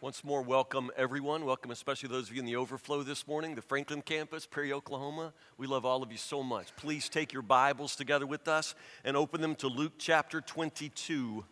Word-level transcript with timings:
Once 0.00 0.22
more, 0.22 0.42
welcome 0.42 0.92
everyone. 0.96 1.44
Welcome, 1.44 1.72
especially 1.72 2.08
those 2.08 2.30
of 2.30 2.36
you 2.36 2.38
in 2.38 2.46
the 2.46 2.54
overflow 2.54 3.02
this 3.02 3.26
morning, 3.26 3.56
the 3.56 3.62
Franklin 3.62 4.00
campus, 4.00 4.46
Perry, 4.46 4.72
Oklahoma. 4.72 5.32
We 5.56 5.66
love 5.66 5.84
all 5.84 6.04
of 6.04 6.12
you 6.12 6.18
so 6.18 6.40
much. 6.44 6.68
Please 6.76 7.08
take 7.08 7.32
your 7.32 7.42
Bibles 7.42 7.96
together 7.96 8.24
with 8.24 8.46
us 8.46 8.76
and 9.04 9.16
open 9.16 9.40
them 9.40 9.56
to 9.56 9.66
Luke 9.66 9.94
chapter 9.98 10.40
22. 10.40 11.44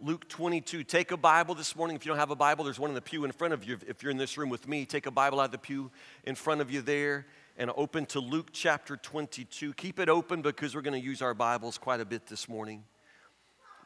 Luke 0.00 0.26
22. 0.30 0.82
Take 0.82 1.10
a 1.10 1.18
Bible 1.18 1.54
this 1.54 1.76
morning. 1.76 1.94
If 1.94 2.06
you 2.06 2.08
don't 2.08 2.18
have 2.18 2.30
a 2.30 2.36
Bible, 2.36 2.64
there's 2.64 2.80
one 2.80 2.88
in 2.90 2.94
the 2.94 3.02
pew 3.02 3.26
in 3.26 3.32
front 3.32 3.52
of 3.52 3.62
you. 3.64 3.76
If 3.86 4.02
you're 4.02 4.12
in 4.12 4.16
this 4.16 4.38
room 4.38 4.48
with 4.48 4.66
me, 4.66 4.86
take 4.86 5.04
a 5.04 5.10
Bible 5.10 5.38
out 5.38 5.46
of 5.46 5.52
the 5.52 5.58
pew 5.58 5.90
in 6.24 6.36
front 6.36 6.62
of 6.62 6.70
you 6.70 6.80
there 6.80 7.26
and 7.58 7.70
open 7.76 8.06
to 8.06 8.20
Luke 8.20 8.48
chapter 8.50 8.96
22. 8.96 9.74
Keep 9.74 9.98
it 9.98 10.08
open 10.08 10.40
because 10.40 10.74
we're 10.74 10.80
going 10.80 10.98
to 10.98 11.06
use 11.06 11.20
our 11.20 11.34
Bibles 11.34 11.76
quite 11.76 12.00
a 12.00 12.06
bit 12.06 12.28
this 12.28 12.48
morning. 12.48 12.84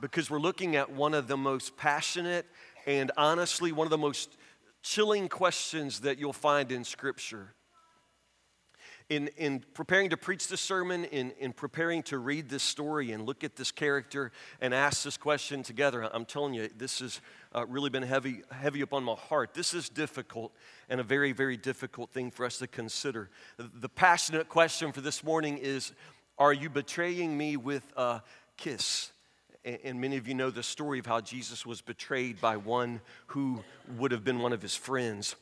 Because 0.00 0.30
we're 0.30 0.38
looking 0.38 0.76
at 0.76 0.92
one 0.92 1.14
of 1.14 1.26
the 1.26 1.36
most 1.36 1.76
passionate 1.76 2.46
and 2.86 3.10
honestly, 3.16 3.72
one 3.72 3.86
of 3.86 3.90
the 3.90 3.98
most 3.98 4.36
chilling 4.82 5.28
questions 5.28 6.00
that 6.00 6.18
you'll 6.18 6.32
find 6.32 6.72
in 6.72 6.84
Scripture. 6.84 7.54
In, 9.08 9.28
in 9.36 9.62
preparing 9.74 10.10
to 10.10 10.16
preach 10.16 10.48
this 10.48 10.60
sermon, 10.60 11.04
in, 11.04 11.32
in 11.38 11.52
preparing 11.52 12.02
to 12.04 12.18
read 12.18 12.48
this 12.48 12.62
story 12.62 13.12
and 13.12 13.26
look 13.26 13.44
at 13.44 13.56
this 13.56 13.70
character 13.70 14.32
and 14.60 14.72
ask 14.72 15.02
this 15.02 15.16
question 15.16 15.62
together, 15.62 16.08
I'm 16.14 16.24
telling 16.24 16.54
you, 16.54 16.70
this 16.76 17.00
has 17.00 17.20
uh, 17.54 17.66
really 17.66 17.90
been 17.90 18.04
heavy, 18.04 18.42
heavy 18.50 18.80
upon 18.80 19.04
my 19.04 19.14
heart. 19.14 19.54
This 19.54 19.74
is 19.74 19.88
difficult 19.88 20.52
and 20.88 20.98
a 21.00 21.04
very, 21.04 21.32
very 21.32 21.56
difficult 21.56 22.10
thing 22.10 22.30
for 22.30 22.46
us 22.46 22.58
to 22.58 22.66
consider. 22.66 23.28
The 23.58 23.88
passionate 23.88 24.48
question 24.48 24.92
for 24.92 25.02
this 25.02 25.22
morning 25.22 25.58
is 25.58 25.92
Are 26.38 26.52
you 26.52 26.70
betraying 26.70 27.36
me 27.36 27.56
with 27.56 27.84
a 27.96 28.22
kiss? 28.56 29.12
And 29.64 30.00
many 30.00 30.16
of 30.16 30.26
you 30.26 30.34
know 30.34 30.50
the 30.50 30.62
story 30.62 30.98
of 30.98 31.06
how 31.06 31.20
Jesus 31.20 31.64
was 31.64 31.80
betrayed 31.80 32.40
by 32.40 32.56
one 32.56 33.00
who 33.28 33.62
would 33.96 34.10
have 34.10 34.24
been 34.24 34.40
one 34.40 34.52
of 34.52 34.60
his 34.60 34.74
friends. 34.74 35.36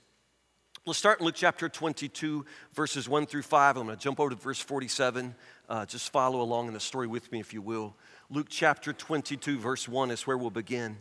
Let's 0.87 0.99
start 0.99 1.21
in 1.21 1.27
Luke 1.27 1.35
chapter 1.37 1.69
22, 1.69 2.45
verses 2.75 3.09
1 3.09 3.27
through 3.27 3.43
5. 3.43 3.77
I'm 3.77 3.87
going 3.87 3.97
to 3.97 4.03
jump 4.03 4.19
over 4.21 4.31
to 4.31 4.37
verse 4.37 4.61
47. 4.61 5.35
Uh, 5.69 5.87
just 5.87 6.11
follow 6.11 6.41
along 6.41 6.69
in 6.69 6.75
the 6.75 6.81
story 6.81 7.07
with 7.07 7.31
me, 7.33 7.41
if 7.41 7.53
you 7.53 7.63
will. 7.63 7.95
Luke 8.31 8.47
chapter 8.49 8.93
22, 8.93 9.59
verse 9.59 9.89
1 9.89 10.11
is 10.11 10.27
where 10.27 10.39
we'll 10.39 10.51
begin. 10.51 10.97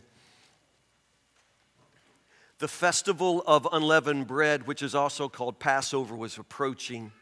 The 2.58 2.68
festival 2.68 3.42
of 3.46 3.66
unleavened 3.72 4.26
bread, 4.26 4.66
which 4.66 4.82
is 4.82 4.94
also 4.94 5.30
called 5.30 5.58
Passover, 5.58 6.14
was 6.14 6.36
approaching. 6.36 7.12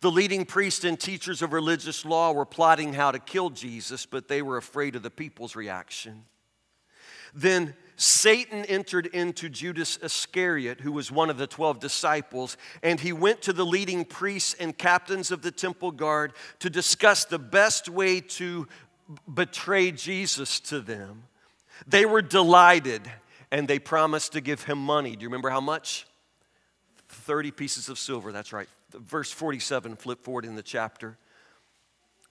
The 0.00 0.10
leading 0.10 0.44
priests 0.44 0.84
and 0.84 0.98
teachers 0.98 1.42
of 1.42 1.52
religious 1.52 2.04
law 2.04 2.32
were 2.32 2.44
plotting 2.44 2.92
how 2.92 3.10
to 3.10 3.18
kill 3.18 3.50
Jesus, 3.50 4.06
but 4.06 4.28
they 4.28 4.42
were 4.42 4.56
afraid 4.56 4.96
of 4.96 5.02
the 5.02 5.10
people's 5.10 5.56
reaction. 5.56 6.24
Then 7.34 7.74
Satan 7.96 8.64
entered 8.64 9.06
into 9.06 9.48
Judas 9.48 9.98
Iscariot, 10.02 10.80
who 10.80 10.92
was 10.92 11.12
one 11.12 11.30
of 11.30 11.38
the 11.38 11.46
12 11.46 11.78
disciples, 11.80 12.56
and 12.82 12.98
he 12.98 13.12
went 13.12 13.42
to 13.42 13.52
the 13.52 13.64
leading 13.64 14.04
priests 14.04 14.54
and 14.58 14.76
captains 14.76 15.30
of 15.30 15.42
the 15.42 15.50
temple 15.50 15.92
guard 15.92 16.32
to 16.60 16.70
discuss 16.70 17.24
the 17.24 17.38
best 17.38 17.88
way 17.88 18.20
to 18.20 18.66
betray 19.32 19.92
Jesus 19.92 20.60
to 20.60 20.80
them. 20.80 21.24
They 21.86 22.06
were 22.06 22.22
delighted 22.22 23.02
and 23.50 23.68
they 23.68 23.78
promised 23.78 24.32
to 24.32 24.40
give 24.40 24.64
him 24.64 24.78
money. 24.78 25.14
Do 25.14 25.22
you 25.22 25.28
remember 25.28 25.50
how 25.50 25.60
much? 25.60 26.06
30 27.08 27.52
pieces 27.52 27.88
of 27.88 27.98
silver, 27.98 28.32
that's 28.32 28.52
right 28.52 28.68
verse 28.98 29.30
47, 29.30 29.96
flip 29.96 30.22
forward 30.22 30.44
in 30.44 30.54
the 30.54 30.62
chapter. 30.62 31.18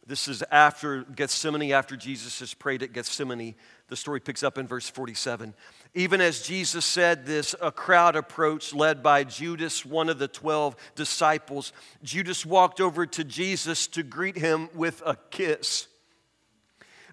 This 0.06 0.28
is 0.28 0.44
after 0.52 1.04
Gethsemane, 1.04 1.72
after 1.72 1.96
Jesus 1.96 2.40
has 2.42 2.54
prayed 2.54 2.84
at 2.84 2.92
Gethsemane. 2.92 3.56
The 3.88 3.96
story 3.96 4.20
picks 4.20 4.44
up 4.44 4.58
in 4.58 4.68
verse 4.68 4.90
47. 4.90 5.54
Even 5.94 6.20
as 6.20 6.42
Jesus 6.42 6.84
said 6.84 7.26
this, 7.26 7.56
a 7.62 7.72
crowd 7.72 8.18
approached, 8.18 8.74
led 8.74 9.02
by 9.02 9.24
Judas, 9.24 9.86
one 9.86 10.10
of 10.10 10.20
the 10.20 10.28
12 10.28 10.76
disciples. 10.96 11.72
Judas 12.04 12.46
walked 12.46 12.82
over 12.82 13.06
to 13.06 13.24
Jesus 13.24 13.88
to 13.88 14.04
greet 14.04 14.38
him 14.38 14.70
with 14.74 15.02
a 15.06 15.16
kiss. 15.30 15.88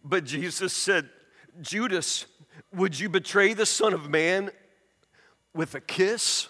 But 0.02 0.24
Jesus 0.24 0.72
said, 0.72 1.08
Judas, 1.60 2.26
would 2.74 2.98
you 2.98 3.08
betray 3.08 3.54
the 3.54 3.66
Son 3.66 3.92
of 3.92 4.10
Man 4.10 4.50
with 5.54 5.74
a 5.76 5.80
kiss? 5.80 6.48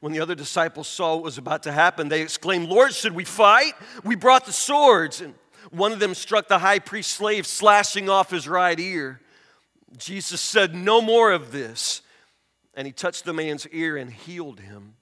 When 0.00 0.12
the 0.12 0.20
other 0.20 0.34
disciples 0.34 0.88
saw 0.88 1.14
what 1.14 1.24
was 1.24 1.38
about 1.38 1.62
to 1.64 1.72
happen, 1.72 2.08
they 2.08 2.22
exclaimed, 2.22 2.68
Lord, 2.68 2.94
should 2.94 3.14
we 3.14 3.24
fight? 3.24 3.74
We 4.02 4.16
brought 4.16 4.46
the 4.46 4.52
swords. 4.52 5.20
And 5.20 5.34
one 5.70 5.92
of 5.92 6.00
them 6.00 6.14
struck 6.14 6.48
the 6.48 6.58
high 6.58 6.78
priest's 6.78 7.12
slave, 7.12 7.46
slashing 7.46 8.08
off 8.08 8.30
his 8.30 8.48
right 8.48 8.78
ear. 8.78 9.20
Jesus 9.96 10.40
said, 10.40 10.74
No 10.74 11.02
more 11.02 11.30
of 11.30 11.52
this. 11.52 12.00
And 12.72 12.86
he 12.86 12.92
touched 12.92 13.24
the 13.24 13.34
man's 13.34 13.66
ear 13.68 13.96
and 13.96 14.10
healed 14.10 14.60
him. 14.60 14.94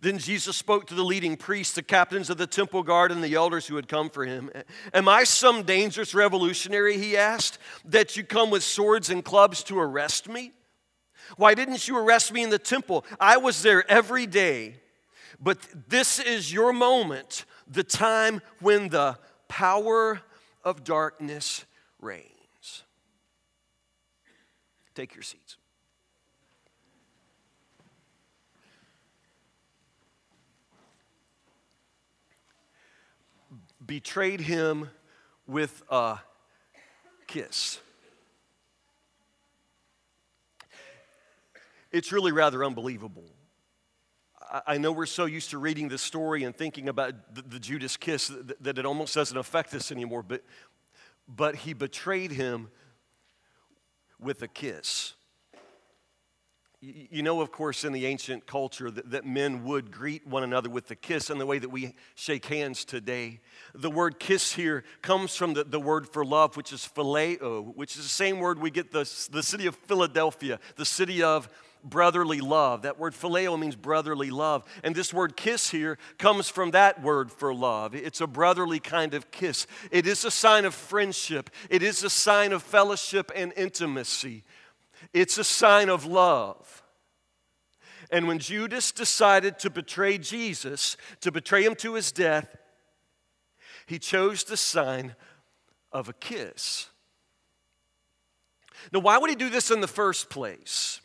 Then 0.00 0.18
Jesus 0.18 0.56
spoke 0.56 0.86
to 0.88 0.94
the 0.94 1.04
leading 1.04 1.36
priests, 1.36 1.74
the 1.74 1.82
captains 1.82 2.30
of 2.30 2.36
the 2.36 2.46
temple 2.46 2.82
guard, 2.82 3.10
and 3.10 3.24
the 3.24 3.34
elders 3.34 3.66
who 3.66 3.76
had 3.76 3.88
come 3.88 4.10
for 4.10 4.24
him. 4.24 4.50
Am 4.94 5.08
I 5.08 5.24
some 5.24 5.64
dangerous 5.64 6.14
revolutionary, 6.14 6.98
he 6.98 7.16
asked, 7.16 7.58
that 7.84 8.16
you 8.16 8.22
come 8.22 8.50
with 8.50 8.62
swords 8.62 9.10
and 9.10 9.24
clubs 9.24 9.64
to 9.64 9.78
arrest 9.78 10.28
me? 10.28 10.52
Why 11.36 11.54
didn't 11.54 11.86
you 11.86 11.98
arrest 11.98 12.32
me 12.32 12.42
in 12.42 12.50
the 12.50 12.58
temple? 12.58 13.04
I 13.20 13.36
was 13.36 13.62
there 13.62 13.88
every 13.90 14.26
day. 14.26 14.76
But 15.40 15.58
this 15.88 16.18
is 16.18 16.52
your 16.52 16.72
moment, 16.72 17.44
the 17.68 17.84
time 17.84 18.40
when 18.60 18.88
the 18.88 19.18
power 19.46 20.20
of 20.64 20.84
darkness 20.84 21.64
reigns. 22.00 22.82
Take 24.94 25.14
your 25.14 25.22
seats. 25.22 25.56
Betrayed 33.84 34.40
him 34.40 34.90
with 35.46 35.82
a 35.88 36.18
kiss. 37.26 37.78
It's 41.92 42.12
really 42.12 42.32
rather 42.32 42.64
unbelievable. 42.64 43.24
I 44.66 44.78
know 44.78 44.92
we're 44.92 45.06
so 45.06 45.26
used 45.26 45.50
to 45.50 45.58
reading 45.58 45.88
this 45.88 46.00
story 46.00 46.44
and 46.44 46.56
thinking 46.56 46.88
about 46.88 47.34
the, 47.34 47.58
Judas 47.58 47.96
kiss 47.96 48.32
that, 48.60 48.78
it 48.78 48.86
almost 48.86 49.14
doesn't 49.14 49.36
affect 49.36 49.74
us 49.74 49.92
anymore, 49.92 50.22
but, 50.22 50.42
but 51.28 51.54
he 51.54 51.74
betrayed 51.74 52.32
him 52.32 52.68
with 54.18 54.42
a 54.42 54.48
kiss. 54.48 55.14
You 56.80 57.22
know, 57.22 57.40
of 57.40 57.50
course, 57.50 57.84
in 57.84 57.92
the 57.92 58.06
ancient 58.06 58.46
culture, 58.46 58.88
that, 58.90 59.10
that, 59.10 59.26
men 59.26 59.64
would 59.64 59.90
greet 59.90 60.26
one 60.26 60.44
another 60.44 60.70
with 60.70 60.86
the 60.86 60.94
kiss 60.94 61.28
in 61.28 61.38
the 61.38 61.44
way 61.44 61.58
that 61.58 61.70
we 61.70 61.96
shake 62.14 62.46
hands 62.46 62.84
today. 62.84 63.40
The 63.74 63.90
word 63.90 64.20
kiss 64.20 64.52
here 64.52 64.84
comes 65.02 65.34
from 65.34 65.54
the, 65.54 65.64
the 65.64 65.80
word 65.80 66.08
for 66.08 66.24
love, 66.24 66.56
which 66.56 66.72
is 66.72 66.88
phileo, 66.94 67.74
which 67.74 67.96
is 67.96 68.04
the 68.04 68.08
same 68.08 68.38
word 68.38 68.60
we 68.60 68.70
get 68.70 68.92
the, 68.92 69.00
the 69.32 69.42
city 69.42 69.66
of 69.66 69.74
Philadelphia, 69.74 70.60
the 70.76 70.84
city 70.84 71.20
of 71.20 71.48
brotherly 71.88 72.40
love. 72.40 72.82
That 72.82 72.98
word 72.98 73.14
phileo 73.14 73.58
means 73.58 73.76
brotherly 73.76 74.30
love. 74.30 74.64
And 74.82 74.94
this 74.94 75.12
word 75.12 75.36
kiss 75.36 75.70
here 75.70 75.98
comes 76.18 76.48
from 76.48 76.72
that 76.72 77.02
word 77.02 77.30
for 77.30 77.54
love. 77.54 77.94
It's 77.94 78.20
a 78.20 78.26
brotherly 78.26 78.80
kind 78.80 79.14
of 79.14 79.30
kiss. 79.30 79.66
It 79.90 80.06
is 80.06 80.24
a 80.24 80.30
sign 80.30 80.64
of 80.64 80.74
friendship, 80.74 81.50
it 81.70 81.82
is 81.82 82.02
a 82.04 82.10
sign 82.10 82.52
of 82.52 82.62
fellowship 82.62 83.30
and 83.34 83.52
intimacy, 83.56 84.44
it's 85.12 85.38
a 85.38 85.44
sign 85.44 85.88
of 85.88 86.04
love. 86.04 86.82
And 88.10 88.26
when 88.26 88.38
Judas 88.38 88.90
decided 88.90 89.58
to 89.58 89.70
betray 89.70 90.16
Jesus, 90.16 90.96
to 91.20 91.30
betray 91.30 91.64
him 91.64 91.74
to 91.76 91.94
his 91.94 92.10
death, 92.10 92.56
he 93.86 93.98
chose 93.98 94.44
the 94.44 94.56
sign 94.56 95.14
of 95.92 96.08
a 96.08 96.14
kiss. 96.14 96.88
Now, 98.92 99.00
why 99.00 99.18
would 99.18 99.30
he 99.30 99.36
do 99.36 99.50
this 99.50 99.70
in 99.70 99.80
the 99.80 99.88
first 99.88 100.30
place? 100.30 101.00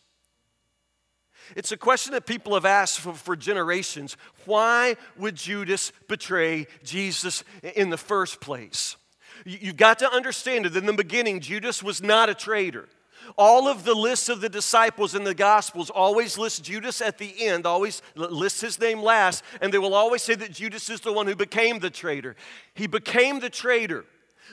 It's 1.55 1.71
a 1.71 1.77
question 1.77 2.13
that 2.13 2.25
people 2.25 2.53
have 2.53 2.65
asked 2.65 2.99
for, 2.99 3.13
for, 3.13 3.35
generations. 3.35 4.17
Why 4.45 4.95
would 5.17 5.35
Judas 5.35 5.91
betray 6.07 6.67
Jesus 6.83 7.43
in 7.75 7.89
the 7.89 7.97
first 7.97 8.41
place? 8.41 8.95
You've 9.45 9.77
got 9.77 9.99
to 9.99 10.11
understand 10.11 10.65
that 10.65 10.75
in 10.75 10.85
the 10.85 10.93
beginning, 10.93 11.39
Judas 11.39 11.83
was 11.83 12.01
not 12.01 12.29
a 12.29 12.33
traitor. 12.33 12.87
All 13.37 13.67
of 13.67 13.83
the 13.83 13.93
lists 13.93 14.29
of 14.29 14.41
the 14.41 14.49
disciples 14.49 15.15
in 15.15 15.23
the 15.23 15.33
Gospels 15.33 15.89
always 15.89 16.37
list 16.37 16.63
Judas 16.63 17.01
at 17.01 17.17
the 17.17 17.45
end, 17.45 17.65
always 17.65 18.01
lists 18.15 18.61
his 18.61 18.79
name 18.79 19.01
last, 19.01 19.43
and 19.61 19.73
they 19.73 19.77
will 19.77 19.95
always 19.95 20.21
say 20.21 20.35
that 20.35 20.51
Judas 20.51 20.89
is 20.89 21.01
the 21.01 21.13
one 21.13 21.27
who 21.27 21.35
became 21.35 21.79
the 21.79 21.89
traitor. 21.89 22.35
He 22.73 22.87
became 22.87 23.39
the 23.39 23.49
traitor, 23.49 24.05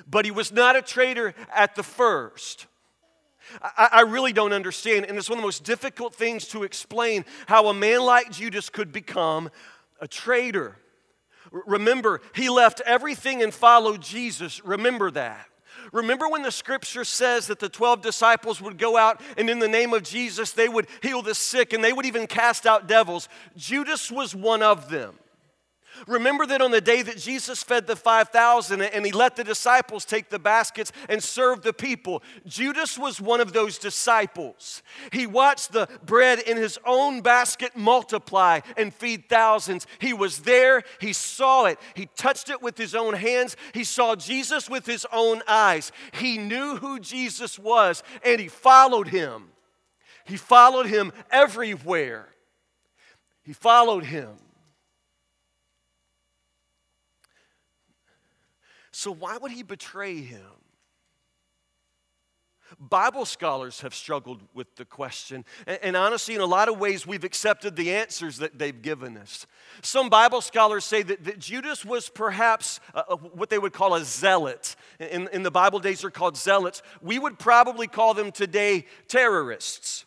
but 0.09 0.25
he 0.25 0.31
was 0.31 0.53
not 0.53 0.77
a 0.77 0.83
traitor 0.83 1.35
at 1.55 1.75
the 1.75 1.83
first. 1.83 2.67
I, 3.62 3.88
I, 3.93 4.00
really 4.02 4.32
don't 4.32 4.52
understand. 4.52 5.06
And 5.06 5.17
it's 5.19 5.29
one 5.29 5.38
of 5.38 5.43
the 5.43 5.47
most 5.47 5.64
difficult 5.64 6.14
things 6.14 6.49
to 6.49 6.62
explain 6.62 7.25
how 7.47 7.69
a 7.69 7.75
man 7.75 8.02
like 8.02 8.31
Judas 8.31 8.70
could 8.70 8.93
become 8.93 9.50
a 10.00 10.08
traitor. 10.08 10.76
Remember, 11.50 12.20
he 12.35 12.49
left 12.49 12.81
everything 12.87 13.43
and 13.43 13.52
followed 13.52 14.02
Jesus. 14.02 14.64
Remember 14.64 15.11
that. 15.12 15.47
Remember 15.93 16.29
when 16.29 16.43
the 16.43 16.52
scripture 16.52 17.05
says 17.05 17.49
that 17.49 17.58
the 17.58 17.69
12 17.69 18.02
disciples 18.02 18.61
would 18.61 18.79
go 18.79 18.97
out 18.97 19.20
and 19.37 19.50
in 19.50 19.58
the 19.58 19.69
name 19.69 19.93
of 19.93 20.03
Jesus 20.03 20.53
they 20.53 20.69
would 20.69 20.87
heal 21.03 21.23
the 21.23 21.35
sick 21.35 21.73
and 21.73 21.82
they 21.82 21.93
would 21.93 22.06
even 22.06 22.26
cast 22.26 22.67
out 22.67 22.87
devils? 22.87 23.29
Judas 23.56 24.11
was 24.11 24.35
one 24.35 24.62
of 24.62 24.88
them. 24.88 25.19
Remember 26.06 26.47
that 26.47 26.62
on 26.62 26.70
the 26.70 26.81
day 26.81 27.02
that 27.02 27.19
Jesus 27.19 27.62
fed 27.62 27.87
the 27.87 27.97
5,000 27.97 28.82
and 28.82 29.06
he 29.06 29.12
let 29.12 29.37
the 29.37 29.44
disciples 29.44 30.05
take 30.05 30.29
the 30.29 30.38
baskets 30.38 30.93
and 31.08 31.23
serve 31.23 31.62
the 31.62 31.73
people, 31.73 32.23
Judas 32.47 32.99
was 32.99 33.20
one 33.20 33.41
of 33.41 33.52
those 33.52 33.79
disciples. 33.79 34.82
He 35.12 35.26
watched 35.26 35.73
the 35.73 35.88
bread 36.05 36.41
in 36.41 36.56
his 36.56 36.79
own 36.87 37.20
basket 37.20 37.76
multiply 37.76 38.61
and 38.76 38.94
feed 38.94 39.29
thousands. 39.29 39.87
He 39.99 40.12
was 40.12 40.41
there, 40.41 40.82
he 41.00 41.12
saw 41.12 41.67
it, 41.67 41.79
he 41.94 42.06
touched 42.17 42.50
it 42.50 42.62
with 42.62 42.79
his 42.79 42.94
own 42.94 43.14
hands, 43.14 43.56
he 43.75 43.85
saw 43.85 44.17
Jesus 44.17 44.69
with 44.69 44.87
his 44.87 45.06
own 45.12 45.43
eyes. 45.46 45.93
He 46.12 46.38
knew 46.38 46.76
who 46.76 47.00
Jesus 47.00 47.58
was 47.58 48.03
and 48.25 48.41
he 48.41 48.49
followed 48.49 49.08
him. 49.08 49.50
He 50.25 50.37
followed 50.37 50.87
him 50.87 51.12
everywhere. 51.31 52.29
He 53.43 53.53
followed 53.53 54.05
him. 54.05 54.37
So, 59.00 59.11
why 59.11 59.38
would 59.38 59.50
he 59.50 59.62
betray 59.62 60.20
him? 60.20 60.44
Bible 62.79 63.25
scholars 63.25 63.81
have 63.81 63.94
struggled 63.94 64.43
with 64.52 64.76
the 64.76 64.85
question. 64.85 65.47
And, 65.67 65.79
and, 65.82 65.97
honestly, 65.97 66.35
in 66.35 66.43
a 66.43 66.47
lot 66.47 66.69
of 66.69 66.79
ways, 66.79 67.06
we've 67.06 67.25
accepted 67.25 67.76
the 67.76 67.94
answers 67.94 68.37
that 68.37 68.58
they've 68.58 68.82
given 68.82 69.17
us. 69.17 69.47
Some 69.81 70.11
Bible 70.11 70.43
scholars 70.43 70.85
say 70.85 71.02
that, 71.02 71.25
that 71.25 71.38
Judas 71.38 71.82
was 71.82 72.11
perhaps 72.11 72.79
uh, 72.94 73.05
uh 73.08 73.17
what 73.17 73.49
they 73.49 73.58
would 73.58 73.73
call 73.73 73.94
a 73.94 74.05
zealot. 74.05 74.76
In, 74.99 75.31
in 75.32 75.44
the 75.44 75.50
Bible 75.50 75.79
days, 75.79 76.03
they're 76.03 76.11
called 76.11 76.37
zealots. 76.37 76.82
We 77.00 77.19
would 77.19 77.38
probably 77.38 77.87
call 77.87 78.12
them 78.12 78.31
today 78.31 78.85
terrorists. 79.08 80.05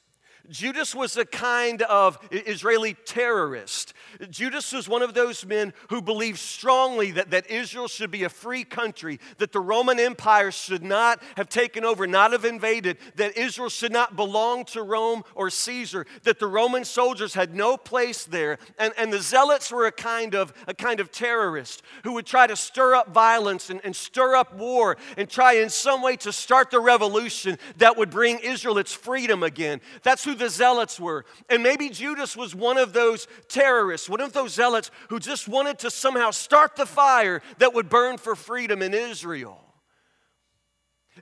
Judas 0.50 0.94
was 0.94 1.16
a 1.16 1.26
kind 1.26 1.84
of 1.84 2.20
Israeli 2.30 2.96
terrorist. 3.06 3.94
Judas 4.30 4.74
was 4.74 4.90
one 4.90 5.02
of 5.02 5.14
those 5.14 5.46
men 5.46 5.74
who 5.90 6.02
believed 6.02 6.38
strongly 6.38 7.12
that, 7.12 7.32
that 7.32 7.50
Israel 7.50 7.88
should 7.88 8.12
be 8.12 8.26
a 8.26 8.30
free 8.30 8.66
country, 8.66 9.22
that 9.38 9.54
the 9.54 9.62
Roman 9.62 10.02
Empire 10.02 10.52
should 10.52 10.84
not 10.84 11.24
have 11.38 11.48
taken 11.48 11.86
over, 11.86 12.06
not 12.06 12.34
have 12.34 12.44
invaded, 12.44 12.98
that 13.16 13.38
Israel 13.38 13.70
should 13.70 13.94
not 13.94 14.18
belong 14.18 14.66
to 14.66 14.84
Rome 14.84 15.24
or 15.34 15.50
Caesar, 15.50 16.06
that 16.24 16.40
the 16.40 16.48
Roman 16.48 16.84
soldiers 16.84 17.34
had 17.34 17.56
no 17.56 17.78
place 17.78 18.26
there. 18.26 18.58
And, 18.78 18.94
and 18.98 19.14
the 19.14 19.22
zealots 19.22 19.72
were 19.72 19.86
a 19.86 19.94
kind 19.94 20.36
of, 20.36 20.54
a 20.68 20.74
kind 20.74 21.00
of 21.00 21.10
terrorist 21.10 21.84
who 22.04 22.14
would 22.14 22.26
try 22.26 22.48
to 22.48 22.58
stir 22.58 22.96
up 22.96 23.14
violence 23.14 23.70
and, 23.70 23.80
and 23.86 23.96
stir 23.96 24.36
up 24.36 24.54
war 24.56 24.98
and 25.18 25.30
try 25.30 25.54
in 25.54 25.70
some 25.70 26.02
way 26.02 26.18
to 26.18 26.34
start 26.34 26.70
the 26.70 26.82
revolution 26.82 27.58
that 27.78 27.98
would 27.98 28.10
bring 28.10 28.40
Israel 28.40 28.78
its 28.78 28.92
freedom 28.94 29.42
again. 29.42 29.80
That's 30.04 30.26
who 30.26 30.33
the 30.36 30.50
zealots 30.50 31.00
were. 31.00 31.26
And 31.50 31.64
maybe 31.64 31.90
Judas 31.90 32.36
was 32.36 32.54
one 32.56 32.78
of 32.78 32.94
those 32.94 33.28
terrorists, 33.48 34.10
one 34.10 34.22
of 34.22 34.34
those 34.34 34.54
zealots 34.54 34.92
who 35.10 35.20
just 35.20 35.48
wanted 35.48 35.80
to 35.80 35.92
somehow 35.92 36.32
start 36.32 36.76
the 36.76 36.86
fire 36.86 37.42
that 37.60 37.74
would 37.74 37.90
burn 37.90 38.18
for 38.18 38.36
freedom 38.36 38.82
in 38.82 38.94
Israel. 38.94 39.60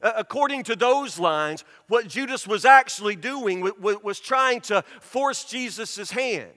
According 0.01 0.63
to 0.63 0.75
those 0.75 1.19
lines, 1.19 1.63
what 1.87 2.07
Judas 2.07 2.47
was 2.47 2.63
actually 2.63 3.15
doing 3.15 3.69
was 3.79 4.19
trying 4.19 4.61
to 4.61 4.83
force 5.01 5.43
Jesus' 5.43 6.11
hand. 6.11 6.51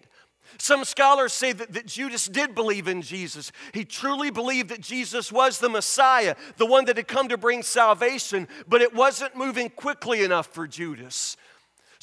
Some 0.59 0.85
scholars 0.85 1.33
say 1.33 1.53
that, 1.53 1.73
that, 1.73 1.87
Judas 1.87 2.27
did 2.27 2.55
believe 2.55 2.87
in 2.87 3.03
Jesus. 3.03 3.51
He 3.73 3.85
truly 3.85 4.31
believed 4.31 4.69
that 4.69 4.81
Jesus 4.81 5.33
was 5.33 5.59
the 5.59 5.69
Messiah, 5.69 6.37
the 6.59 6.67
one 6.67 6.85
that 6.85 6.97
had 6.97 7.09
come 7.09 7.29
to 7.29 7.37
bring 7.37 7.63
salvation, 7.63 8.47
but 8.69 8.83
it 8.83 8.95
wasn't 8.95 9.37
moving 9.37 9.71
quickly 9.71 10.23
enough 10.23 10.47
for 10.47 10.67
Judas. 10.67 11.37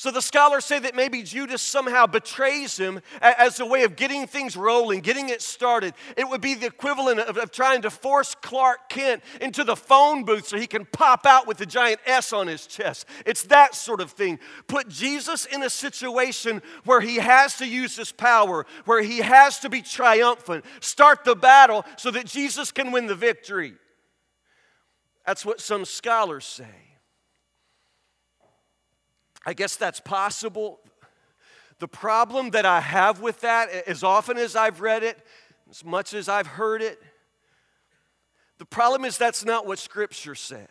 So 0.01 0.09
the 0.09 0.19
scholars 0.19 0.65
say 0.65 0.79
that 0.79 0.95
maybe 0.95 1.21
Judas 1.21 1.61
somehow 1.61 2.07
betrays 2.07 2.75
him 2.75 3.01
as 3.21 3.59
a 3.59 3.67
way 3.67 3.83
of 3.83 3.95
getting 3.95 4.25
things 4.25 4.57
rolling, 4.57 5.01
getting 5.01 5.29
it 5.29 5.43
started. 5.43 5.93
It 6.17 6.27
would 6.27 6.41
be 6.41 6.55
the 6.55 6.65
equivalent 6.65 7.19
of, 7.19 7.37
of, 7.37 7.51
trying 7.51 7.83
to 7.83 7.91
force 7.91 8.33
Clark 8.33 8.89
Kent 8.89 9.21
into 9.41 9.63
the 9.63 9.75
phone 9.75 10.23
booth 10.23 10.47
so 10.47 10.57
he 10.57 10.65
can 10.65 10.85
pop 10.85 11.27
out 11.27 11.45
with 11.45 11.57
the 11.57 11.67
giant 11.67 12.01
S 12.07 12.33
on 12.33 12.47
his 12.47 12.65
chest. 12.65 13.05
It's 13.27 13.43
that 13.43 13.75
sort 13.75 14.01
of 14.01 14.09
thing. 14.09 14.39
Put 14.65 14.89
Jesus 14.89 15.45
in 15.45 15.61
a 15.61 15.69
situation 15.69 16.63
where 16.83 17.01
he 17.01 17.17
has 17.17 17.57
to 17.57 17.67
use 17.67 17.95
his 17.95 18.11
power, 18.11 18.65
where 18.85 19.03
he 19.03 19.19
has 19.19 19.59
to 19.59 19.69
be 19.69 19.83
triumphant, 19.83 20.65
start 20.79 21.25
the 21.25 21.35
battle 21.35 21.85
so 21.97 22.09
that 22.09 22.25
Jesus 22.25 22.71
can 22.71 22.91
win 22.91 23.05
the 23.05 23.13
victory. 23.13 23.75
That's 25.27 25.45
what 25.45 25.61
some 25.61 25.85
scholars 25.85 26.45
say. 26.45 26.90
I 29.45 29.53
guess 29.53 29.75
that's 29.75 29.99
possible. 29.99 30.79
The 31.79 31.87
problem 31.87 32.51
that 32.51 32.65
I 32.65 32.79
have 32.79 33.21
with 33.21 33.41
that, 33.41 33.69
as 33.87 34.03
often 34.03 34.37
as 34.37 34.55
I've 34.55 34.81
read 34.81 35.03
it, 35.03 35.17
as 35.69 35.83
much 35.83 36.13
as 36.13 36.29
I've 36.29 36.47
heard 36.47 36.81
it, 36.81 37.01
the 38.59 38.65
problem 38.65 39.05
is 39.05 39.17
that's 39.17 39.43
not 39.43 39.65
what 39.65 39.79
Scripture 39.79 40.35
says. 40.35 40.67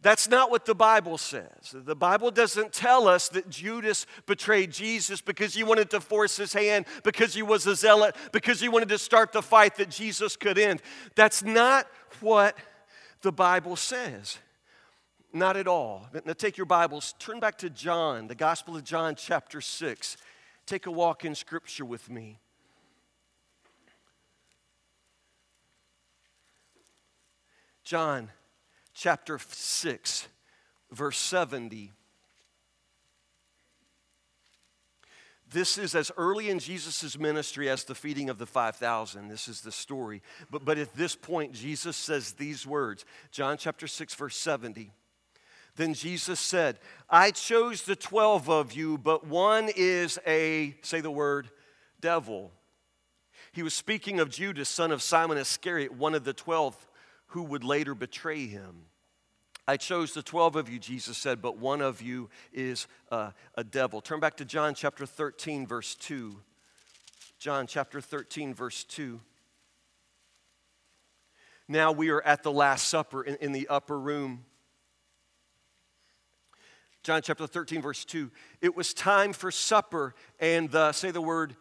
That's 0.00 0.28
not 0.28 0.50
what 0.50 0.66
the 0.66 0.74
Bible 0.74 1.18
says. 1.18 1.74
The 1.74 1.96
Bible 1.96 2.30
doesn't 2.30 2.72
tell 2.72 3.08
us 3.08 3.28
that 3.30 3.50
Judas 3.50 4.06
betrayed 4.26 4.70
Jesus 4.70 5.20
because 5.20 5.52
he 5.52 5.64
wanted 5.64 5.90
to 5.90 6.00
force 6.00 6.36
his 6.36 6.52
hand, 6.52 6.86
because 7.02 7.34
he 7.34 7.42
was 7.42 7.66
a 7.66 7.74
zealot, 7.74 8.14
because 8.30 8.60
he 8.60 8.68
wanted 8.68 8.88
to 8.90 8.98
start 8.98 9.32
the 9.32 9.42
fight 9.42 9.74
that 9.76 9.90
Jesus 9.90 10.36
could 10.36 10.58
end. 10.58 10.80
That's 11.14 11.42
not 11.42 11.88
what 12.20 12.56
the 13.22 13.32
Bible 13.32 13.74
says. 13.76 14.38
Not 15.36 15.58
at 15.58 15.68
all. 15.68 16.08
Now 16.24 16.32
take 16.32 16.56
your 16.56 16.64
Bibles, 16.64 17.14
turn 17.18 17.40
back 17.40 17.58
to 17.58 17.68
John, 17.68 18.26
the 18.26 18.34
Gospel 18.34 18.74
of 18.74 18.84
John, 18.84 19.14
chapter 19.16 19.60
6. 19.60 20.16
Take 20.64 20.86
a 20.86 20.90
walk 20.90 21.26
in 21.26 21.34
Scripture 21.34 21.84
with 21.84 22.08
me. 22.08 22.38
John 27.84 28.30
chapter 28.94 29.38
6, 29.38 30.26
verse 30.90 31.18
70. 31.18 31.92
This 35.52 35.76
is 35.76 35.94
as 35.94 36.10
early 36.16 36.48
in 36.48 36.60
Jesus' 36.60 37.18
ministry 37.18 37.68
as 37.68 37.84
the 37.84 37.94
feeding 37.94 38.30
of 38.30 38.38
the 38.38 38.46
5,000. 38.46 39.28
This 39.28 39.48
is 39.48 39.60
the 39.60 39.70
story. 39.70 40.22
But, 40.50 40.64
but 40.64 40.78
at 40.78 40.94
this 40.96 41.14
point, 41.14 41.52
Jesus 41.52 41.94
says 41.94 42.32
these 42.32 42.66
words 42.66 43.04
John 43.30 43.58
chapter 43.58 43.86
6, 43.86 44.14
verse 44.14 44.36
70. 44.38 44.92
Then 45.76 45.92
Jesus 45.92 46.40
said, 46.40 46.78
I 47.08 47.30
chose 47.30 47.82
the 47.82 47.96
12 47.96 48.48
of 48.48 48.72
you, 48.72 48.98
but 48.98 49.26
one 49.26 49.70
is 49.76 50.18
a, 50.26 50.74
say 50.82 51.00
the 51.00 51.10
word, 51.10 51.50
devil. 52.00 52.50
He 53.52 53.62
was 53.62 53.74
speaking 53.74 54.18
of 54.18 54.30
Judas, 54.30 54.68
son 54.68 54.90
of 54.90 55.02
Simon 55.02 55.38
Iscariot, 55.38 55.92
one 55.92 56.14
of 56.14 56.24
the 56.24 56.32
12 56.32 56.88
who 57.28 57.42
would 57.42 57.62
later 57.62 57.94
betray 57.94 58.46
him. 58.46 58.86
I 59.68 59.76
chose 59.76 60.14
the 60.14 60.22
12 60.22 60.56
of 60.56 60.68
you, 60.68 60.78
Jesus 60.78 61.18
said, 61.18 61.42
but 61.42 61.58
one 61.58 61.82
of 61.82 62.00
you 62.00 62.30
is 62.52 62.86
a 63.10 63.32
devil. 63.68 64.00
Turn 64.00 64.20
back 64.20 64.36
to 64.36 64.44
John 64.44 64.74
chapter 64.74 65.04
13, 65.04 65.66
verse 65.66 65.94
2. 65.96 66.36
John 67.38 67.66
chapter 67.66 68.00
13, 68.00 68.54
verse 68.54 68.84
2. 68.84 69.20
Now 71.68 71.92
we 71.92 72.10
are 72.10 72.22
at 72.22 72.44
the 72.44 72.52
Last 72.52 72.86
Supper 72.88 73.22
in, 73.24 73.36
in 73.36 73.52
the 73.52 73.66
upper 73.68 73.98
room. 73.98 74.44
John 77.06 77.22
chapter 77.22 77.46
13, 77.46 77.82
verse 77.82 78.04
2. 78.04 78.32
It 78.60 78.74
was 78.74 78.92
time 78.92 79.32
for 79.32 79.52
supper, 79.52 80.12
and 80.40 80.68
the, 80.68 80.90
say 80.90 81.12
the 81.12 81.20
word, 81.20 81.54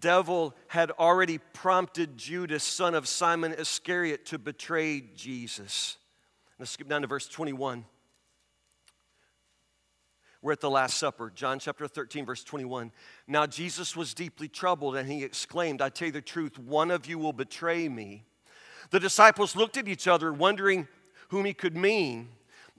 devil 0.00 0.56
had 0.66 0.90
already 0.90 1.38
prompted 1.38 2.18
Judas, 2.18 2.64
son 2.64 2.96
of 2.96 3.06
Simon 3.06 3.52
Iscariot, 3.52 4.26
to 4.26 4.40
betray 4.40 5.04
Jesus. 5.14 5.98
Let's 6.58 6.72
skip 6.72 6.88
down 6.88 7.02
to 7.02 7.06
verse 7.06 7.28
21. 7.28 7.84
We're 10.42 10.50
at 10.50 10.60
the 10.60 10.68
Last 10.68 10.96
Supper, 10.96 11.30
John 11.32 11.60
chapter 11.60 11.86
13, 11.86 12.26
verse 12.26 12.42
21. 12.42 12.90
Now 13.28 13.46
Jesus 13.46 13.94
was 13.94 14.14
deeply 14.14 14.48
troubled, 14.48 14.96
and 14.96 15.08
he 15.08 15.22
exclaimed, 15.22 15.80
I 15.80 15.90
tell 15.90 16.06
you 16.06 16.12
the 16.12 16.20
truth, 16.20 16.58
one 16.58 16.90
of 16.90 17.06
you 17.06 17.20
will 17.20 17.32
betray 17.32 17.88
me. 17.88 18.24
The 18.90 18.98
disciples 18.98 19.54
looked 19.54 19.76
at 19.76 19.86
each 19.86 20.08
other, 20.08 20.32
wondering 20.32 20.88
whom 21.28 21.44
he 21.44 21.54
could 21.54 21.76
mean. 21.76 22.30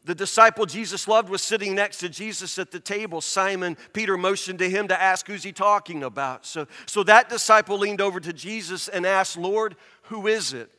The 0.06 0.16
disciple 0.16 0.66
Jesus 0.66 1.08
loved 1.08 1.30
was 1.30 1.42
sitting 1.42 1.76
next 1.76 1.98
to 1.98 2.10
Jesus 2.10 2.58
at 2.58 2.72
the 2.72 2.80
table. 2.80 3.22
Simon 3.22 3.78
Peter 3.94 4.18
motioned 4.18 4.60
to 4.60 4.70
him 4.70 4.88
to 4.88 5.00
ask, 5.00 5.28
Who's 5.28 5.44
he 5.44 5.52
talking 5.52 6.04
about? 6.04 6.46
So, 6.46 6.68
so 6.86 7.04
that 7.04 7.30
disciple 7.30 7.78
leaned 7.78 8.02
over 8.02 8.20
to 8.20 8.34
Jesus 8.34 8.88
and 8.88 9.06
asked, 9.06 9.38
Lord, 9.38 9.76
who 10.04 10.28
is 10.28 10.54
it? 10.54 10.72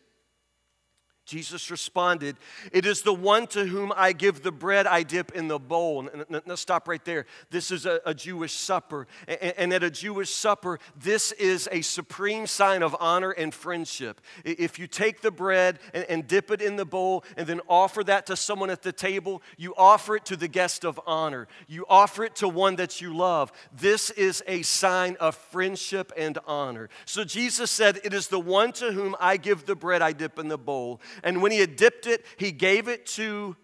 Jesus 1.31 1.71
responded, 1.71 2.37
It 2.73 2.85
is 2.85 3.03
the 3.03 3.15
one 3.15 3.47
to 3.49 3.65
whom 3.65 3.93
I 3.97 4.13
give 4.13 4.43
the 4.43 4.51
bread 4.51 4.89
I 4.89 5.05
dip 5.05 5.31
in 5.31 5.47
the 5.47 5.61
bowl. 5.61 6.09
Now, 6.29 6.55
stop 6.57 6.89
right 6.89 7.05
there. 7.05 7.25
This 7.51 7.71
is 7.71 7.87
a, 7.87 8.01
a 8.05 8.13
Jewish 8.13 8.53
supper. 8.53 9.07
And, 9.29 9.55
and, 9.57 9.73
at 9.73 9.85
a 9.85 9.91
Jewish 9.91 10.31
supper, 10.31 10.81
this 10.97 11.31
is 11.33 11.69
a 11.71 11.83
supreme 11.83 12.49
sign 12.49 12.83
of 12.83 12.97
honor 12.99 13.31
and 13.31 13.55
friendship. 13.55 14.21
If 14.45 14.81
you 14.81 14.89
take 14.89 15.21
the 15.21 15.31
bread 15.31 15.79
and, 15.95 16.05
and 16.09 16.27
dip 16.27 16.51
it 16.51 16.61
in 16.61 16.75
the 16.75 16.85
bowl 16.85 17.25
and 17.37 17.47
then 17.47 17.61
offer 17.69 18.03
that 18.03 18.27
to 18.27 18.37
someone 18.37 18.69
at 18.69 18.83
the 18.83 18.93
table, 18.93 19.41
you 19.57 19.73
offer 19.77 20.17
it 20.17 20.25
to 20.27 20.37
the 20.37 20.49
guest 20.49 20.85
of 20.85 20.99
honor. 21.07 21.47
You 21.69 21.87
offer 21.89 22.25
it 22.25 22.35
to 22.37 22.49
one 22.49 22.75
that 22.77 23.01
you 23.01 23.17
love. 23.17 23.53
This 23.73 24.11
is 24.11 24.43
a 24.49 24.63
sign 24.63 25.17
of 25.21 25.37
friendship 25.37 26.13
and 26.17 26.39
honor. 26.45 26.89
So 27.05 27.23
Jesus 27.23 27.71
said, 27.71 28.01
It 28.03 28.13
is 28.13 28.27
the 28.27 28.41
one 28.41 28.73
to 28.73 28.91
whom 28.91 29.15
I 29.21 29.37
give 29.37 29.67
the 29.67 29.77
bread 29.77 30.03
I 30.03 30.11
dip 30.11 30.37
in 30.37 30.49
the 30.49 30.59
bowl. 30.59 31.01
And 31.23 31.43
when 31.43 31.53
he 31.53 31.59
had 31.59 31.77
dipped 31.77 32.07
it, 32.07 32.25
he 32.37 32.53
gave 32.53 32.89
it 32.89 33.07
to 33.07 33.57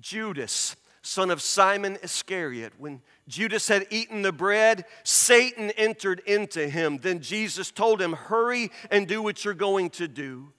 Judas, 0.00 0.76
son 1.02 1.30
of 1.30 1.42
Simon 1.42 1.98
Iscariot. 2.02 2.72
When 2.78 3.02
Judas 3.28 3.68
had 3.68 3.86
eaten 3.90 4.22
the 4.22 4.32
bread, 4.32 4.84
Satan 5.04 5.70
entered 5.72 6.20
into 6.26 6.68
him. 6.68 6.98
Then 6.98 7.20
Jesus 7.20 7.70
told 7.70 8.00
him, 8.00 8.12
Hurry 8.12 8.70
and 8.90 9.06
do 9.06 9.22
what 9.22 9.44
you're 9.44 9.54
going 9.54 9.90
to 9.90 10.08
do. 10.08 10.52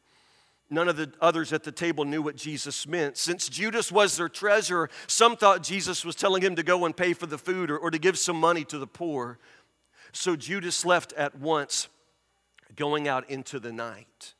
None 0.74 0.88
of 0.88 0.96
the 0.96 1.12
others 1.20 1.52
at 1.52 1.64
the 1.64 1.72
table 1.72 2.06
knew 2.06 2.22
what 2.22 2.38
Jesus 2.38 2.88
meant. 2.88 3.18
Since 3.18 3.50
Judas 3.50 3.92
was 3.92 4.16
their 4.16 4.30
treasurer, 4.30 4.90
some 5.06 5.36
thought 5.36 5.64
Jesus 5.64 6.06
was 6.06 6.16
telling 6.16 6.42
him 6.42 6.56
to 6.56 6.64
go 6.64 6.86
and 6.86 6.96
pay 6.96 7.12
for 7.12 7.26
the 7.26 7.38
food 7.38 7.70
or, 7.70 7.78
or 7.78 7.92
to 7.92 8.00
give 8.00 8.18
some 8.18 8.40
money 8.40 8.64
to 8.66 8.78
the 8.78 8.88
poor. 8.88 9.38
So 10.14 10.38
Judas 10.38 10.86
left 10.86 11.12
at 11.14 11.38
once, 11.38 11.90
going 12.74 13.10
out 13.10 13.30
into 13.30 13.60
the 13.60 13.74
night. 13.74 14.34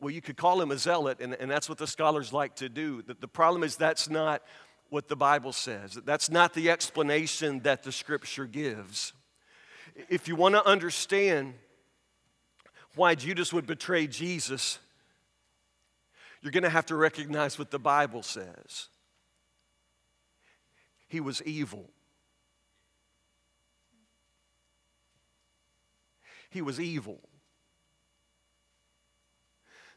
Well, 0.00 0.10
you 0.10 0.20
could 0.20 0.36
call 0.36 0.60
him 0.60 0.70
a 0.70 0.78
zealot, 0.78 1.18
and, 1.20 1.34
and 1.34 1.50
that's 1.50 1.68
what 1.68 1.78
the 1.78 1.86
scholars 1.86 2.32
like 2.32 2.56
to 2.56 2.68
do. 2.68 3.02
The, 3.02 3.14
the 3.14 3.28
problem 3.28 3.62
is 3.62 3.76
that's 3.76 4.08
not 4.08 4.42
what 4.90 5.08
the 5.08 5.16
Bible 5.16 5.52
says, 5.52 5.98
that's 6.04 6.30
not 6.30 6.54
the 6.54 6.70
explanation 6.70 7.60
that 7.60 7.82
the 7.82 7.92
scripture 7.92 8.46
gives. 8.46 9.12
If 10.08 10.28
you 10.28 10.36
want 10.36 10.54
to 10.54 10.64
understand 10.64 11.54
why 12.94 13.14
Judas 13.14 13.52
would 13.52 13.66
betray 13.66 14.06
Jesus, 14.06 14.78
you're 16.40 16.52
going 16.52 16.62
to 16.62 16.70
have 16.70 16.86
to 16.86 16.96
recognize 16.96 17.58
what 17.58 17.70
the 17.70 17.78
Bible 17.78 18.22
says. 18.22 18.88
He 21.08 21.20
was 21.20 21.42
evil. 21.42 21.90
He 26.50 26.62
was 26.62 26.80
evil. 26.80 27.20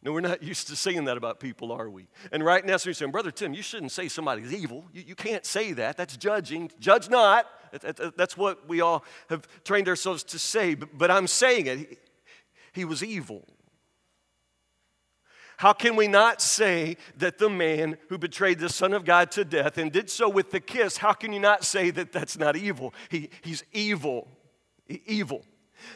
No, 0.03 0.11
we're 0.11 0.21
not 0.21 0.41
used 0.51 0.67
to 0.67 0.75
saying 0.75 1.05
that 1.05 1.17
about 1.17 1.39
people, 1.39 1.71
are 1.71 1.89
we? 1.89 2.07
And 2.31 2.43
right 2.43 2.65
now, 2.65 2.77
so 2.77 2.89
you're 2.89 2.93
saying, 2.93 3.11
Brother 3.11 3.31
Tim, 3.31 3.53
you 3.53 3.61
shouldn't 3.61 3.91
say 3.91 4.07
somebody's 4.07 4.53
evil. 4.53 4.85
You, 4.93 5.03
you 5.07 5.15
can't 5.15 5.45
say 5.45 5.73
that. 5.73 5.97
That's 5.97 6.17
judging. 6.17 6.71
Judge 6.79 7.09
not. 7.09 7.47
That's 8.17 8.35
what 8.35 8.67
we 8.67 8.81
all 8.81 9.05
have 9.29 9.47
trained 9.63 9.87
ourselves 9.87 10.23
to 10.25 10.39
say. 10.39 10.75
But, 10.75 10.97
but 10.97 11.11
I'm 11.11 11.27
saying 11.27 11.67
it. 11.67 11.79
He, 11.79 11.97
he 12.73 12.85
was 12.85 13.03
evil. 13.03 13.45
How 15.57 15.73
can 15.73 15.95
we 15.95 16.07
not 16.07 16.41
say 16.41 16.97
that 17.17 17.37
the 17.37 17.47
man 17.47 17.97
who 18.09 18.17
betrayed 18.17 18.57
the 18.57 18.67
Son 18.67 18.93
of 18.93 19.05
God 19.05 19.29
to 19.33 19.45
death 19.45 19.77
and 19.77 19.91
did 19.91 20.09
so 20.09 20.27
with 20.27 20.49
the 20.49 20.59
kiss, 20.59 20.97
how 20.97 21.13
can 21.13 21.31
you 21.33 21.39
not 21.39 21.63
say 21.63 21.91
that 21.91 22.11
that's 22.11 22.35
not 22.35 22.55
evil? 22.55 22.95
He, 23.09 23.29
he's 23.43 23.63
evil. 23.71 24.27
Evil. 25.05 25.45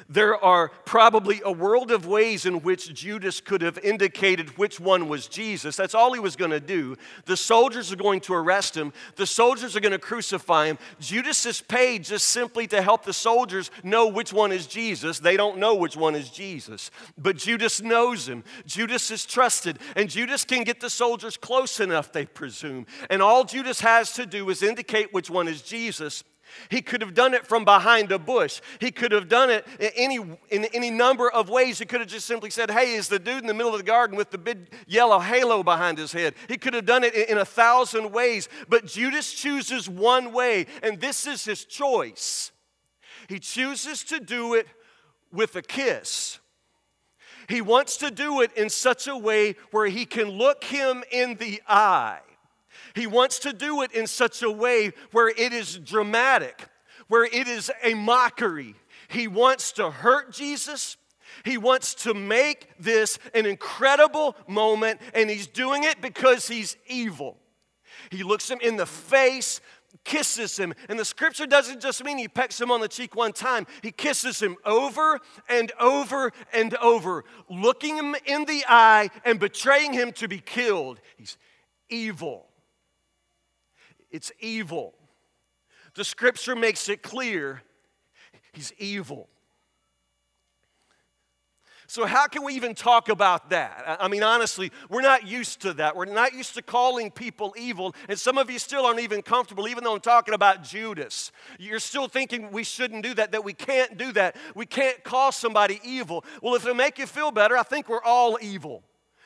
There 0.07 0.43
are 0.43 0.69
probably 0.85 1.41
a 1.43 1.51
world 1.51 1.91
of 1.91 2.05
ways 2.05 2.45
in 2.45 2.61
which 2.61 2.93
Judas 2.93 3.41
could 3.41 3.61
have 3.61 3.77
indicated 3.79 4.57
which 4.57 4.79
one 4.79 5.07
was 5.09 5.27
Jesus. 5.27 5.75
That's 5.75 5.95
all 5.95 6.13
he 6.13 6.19
was 6.19 6.35
going 6.35 6.51
to 6.51 6.59
do. 6.59 6.95
The 7.25 7.37
soldiers 7.37 7.91
are 7.91 7.95
going 7.97 8.21
to 8.21 8.33
arrest 8.33 8.75
him, 8.75 8.93
the 9.15 9.25
soldiers 9.25 9.75
are 9.75 9.79
going 9.79 9.91
to 9.91 9.99
crucify 9.99 10.67
him. 10.67 10.77
Judas 10.99 11.45
is 11.45 11.61
paid 11.61 12.03
just 12.03 12.27
simply 12.27 12.67
to 12.67 12.81
help 12.81 13.03
the 13.03 13.13
soldiers 13.13 13.71
know 13.83 14.07
which 14.07 14.31
one 14.31 14.51
is 14.51 14.67
Jesus. 14.67 15.19
They 15.19 15.37
don't 15.37 15.57
know 15.57 15.75
which 15.75 15.97
one 15.97 16.15
is 16.15 16.29
Jesus, 16.29 16.91
but 17.17 17.37
Judas 17.37 17.81
knows 17.81 18.27
him. 18.27 18.43
Judas 18.65 19.11
is 19.11 19.25
trusted, 19.25 19.79
and 19.95 20.09
Judas 20.09 20.45
can 20.45 20.63
get 20.63 20.79
the 20.79 20.89
soldiers 20.89 21.37
close 21.37 21.79
enough, 21.79 22.11
they 22.11 22.25
presume. 22.25 22.85
And 23.09 23.21
all 23.21 23.43
Judas 23.43 23.79
has 23.81 24.13
to 24.13 24.25
do 24.25 24.49
is 24.49 24.61
indicate 24.61 25.13
which 25.13 25.29
one 25.29 25.47
is 25.47 25.61
Jesus 25.61 26.23
he 26.69 26.81
could 26.81 27.01
have 27.01 27.13
done 27.13 27.33
it 27.33 27.45
from 27.45 27.65
behind 27.65 28.11
a 28.11 28.19
bush. 28.19 28.61
He 28.79 28.91
could 28.91 29.11
have 29.11 29.27
done 29.27 29.49
it 29.49 29.65
in 29.79 29.91
any, 29.95 30.15
in 30.49 30.65
any 30.73 30.91
number 30.91 31.29
of 31.29 31.49
ways. 31.49 31.79
He 31.79 31.85
could 31.85 31.99
have 31.99 32.09
just 32.09 32.25
simply 32.25 32.49
said, 32.49 32.71
Hey, 32.71 32.93
is 32.93 33.07
the 33.07 33.19
dude 33.19 33.41
in 33.41 33.47
the 33.47 33.53
middle 33.53 33.73
of 33.73 33.77
the 33.77 33.83
garden 33.83 34.17
with 34.17 34.31
the 34.31 34.37
big 34.37 34.73
yellow 34.87 35.19
halo 35.19 35.63
behind 35.63 35.97
his 35.97 36.11
head? 36.11 36.33
He 36.47 36.57
could 36.57 36.73
have 36.73 36.85
done 36.85 37.03
it 37.03 37.15
in 37.15 37.37
a 37.37 37.45
thousand 37.45 38.11
ways. 38.11 38.49
But 38.67 38.85
Judas 38.85 39.33
chooses 39.33 39.89
one 39.89 40.31
way, 40.31 40.67
and 40.83 40.99
this 40.99 41.27
is 41.27 41.45
his 41.45 41.65
choice. 41.65 42.51
He 43.27 43.39
chooses 43.39 44.03
to 44.05 44.19
do 44.19 44.53
it 44.53 44.67
with 45.31 45.55
a 45.55 45.61
kiss. 45.61 46.39
He 47.47 47.61
wants 47.61 47.97
to 47.97 48.09
do 48.09 48.41
it 48.41 48.51
in 48.57 48.69
such 48.69 49.07
a 49.07 49.17
way 49.17 49.55
where 49.71 49.87
he 49.87 50.05
can 50.05 50.29
look 50.29 50.63
him 50.63 51.03
in 51.11 51.35
the 51.35 51.61
eye 51.67 52.19
he 52.95 53.07
wants 53.07 53.39
to 53.39 53.53
do 53.53 53.81
it 53.81 53.91
in 53.91 54.07
such 54.07 54.41
a 54.41 54.49
way 54.49 54.93
where 55.11 55.27
it 55.27 55.53
is 55.53 55.77
dramatic, 55.77 56.67
where 57.07 57.25
it 57.25 57.47
is 57.47 57.69
a 57.83 57.93
mockery. 57.93 58.75
He 59.09 59.27
wants 59.27 59.73
to 59.73 59.91
hurt 59.91 60.31
Jesus. 60.31 60.97
He 61.43 61.57
wants 61.57 61.93
to 62.05 62.13
make 62.13 62.69
this 62.79 63.19
an 63.33 63.45
incredible 63.45 64.35
moment, 64.47 65.01
and 65.13 65.29
he's 65.29 65.47
doing 65.47 65.83
it 65.83 66.01
because 66.01 66.47
he's 66.47 66.77
evil. 66.87 67.37
He 68.09 68.23
looks 68.23 68.49
him 68.49 68.59
in 68.61 68.77
the 68.77 68.85
face, 68.85 69.59
kisses 70.05 70.57
him. 70.57 70.73
And 70.87 70.97
the 70.97 71.05
scripture 71.05 71.45
doesn't 71.45 71.81
just 71.81 72.03
mean 72.03 72.17
he 72.17 72.29
pecks 72.29 72.59
him 72.59 72.71
on 72.71 72.79
the 72.79 72.87
cheek 72.87 73.15
one 73.15 73.33
time, 73.33 73.67
he 73.81 73.91
kisses 73.91 74.41
him 74.41 74.55
over 74.63 75.19
and 75.49 75.71
over 75.79 76.31
and 76.53 76.75
over, 76.75 77.25
looking 77.49 77.97
him 77.97 78.15
in 78.25 78.45
the 78.45 78.63
eye 78.69 79.09
and 79.25 79.39
betraying 79.39 79.91
him 79.91 80.13
to 80.13 80.29
be 80.29 80.39
killed. 80.39 81.01
He's 81.17 81.37
evil. 81.89 82.47
It's 84.15 84.31
evil. 84.39 84.93
The 85.95 86.05
scripture 86.05 86.55
makes 86.55 86.87
it 86.87 87.03
clear 87.03 87.61
he's 88.53 88.71
evil. 88.77 89.27
So, 91.87 92.05
how 92.05 92.27
can 92.27 92.45
we 92.45 92.53
even 92.53 92.75
talk 92.75 93.09
about 93.09 93.49
that? 93.49 93.97
I 93.99 94.07
mean, 94.07 94.23
honestly, 94.23 94.71
we're 94.89 95.01
not 95.01 95.27
used 95.27 95.63
to 95.63 95.73
that. 95.73 95.97
We're 95.97 96.05
not 96.05 96.33
used 96.33 96.53
to 96.55 96.61
calling 96.61 97.11
people 97.11 97.53
evil. 97.57 97.93
And 98.07 98.17
some 98.17 98.37
of 98.37 98.49
you 98.49 98.57
still 98.57 98.85
aren't 98.85 99.01
even 99.01 99.21
comfortable, 99.21 99.67
even 99.67 99.83
though 99.83 99.95
I'm 99.95 99.99
talking 99.99 100.33
about 100.33 100.63
Judas. 100.63 101.33
You're 101.59 101.79
still 101.79 102.07
thinking 102.07 102.51
we 102.51 102.63
shouldn't 102.63 103.03
do 103.03 103.15
that, 103.15 103.33
that 103.33 103.43
we 103.43 103.51
can't 103.51 103.97
do 103.97 104.13
that. 104.13 104.37
We 104.55 104.65
can't 104.65 105.03
call 105.03 105.33
somebody 105.33 105.81
evil. 105.83 106.23
Well, 106.41 106.55
if 106.55 106.63
it'll 106.63 106.73
make 106.73 106.99
you 106.99 107.05
feel 107.05 107.31
better, 107.31 107.57
I 107.57 107.63
think 107.63 107.89
we're 107.89 108.01
all 108.01 108.39
evil. 108.41 108.81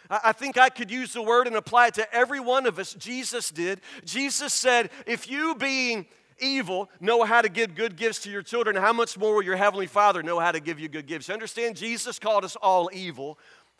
I 0.09 0.31
think 0.31 0.57
I 0.57 0.69
could 0.69 0.89
use 0.89 1.13
the 1.13 1.21
word 1.21 1.47
and 1.47 1.55
apply 1.55 1.87
it 1.87 1.93
to 1.95 2.13
every 2.13 2.39
one 2.39 2.65
of 2.65 2.79
us. 2.79 2.93
Jesus 2.93 3.51
did. 3.51 3.81
Jesus 4.05 4.53
said, 4.53 4.89
If 5.05 5.29
you 5.29 5.55
being 5.55 6.07
evil 6.39 6.89
know 6.99 7.23
how 7.23 7.41
to 7.41 7.49
give 7.49 7.75
good 7.75 7.95
gifts 7.95 8.19
to 8.23 8.31
your 8.31 8.41
children, 8.41 8.75
how 8.75 8.93
much 8.93 9.17
more 9.17 9.35
will 9.35 9.43
your 9.43 9.55
Heavenly 9.55 9.87
Father 9.87 10.23
know 10.23 10.39
how 10.39 10.51
to 10.51 10.59
give 10.59 10.79
you 10.79 10.87
good 10.87 11.05
gifts? 11.05 11.27
You 11.27 11.35
understand? 11.35 11.75
Jesus 11.75 12.17
called 12.17 12.43
us 12.43 12.55
all 12.55 12.89
evil. 12.91 13.37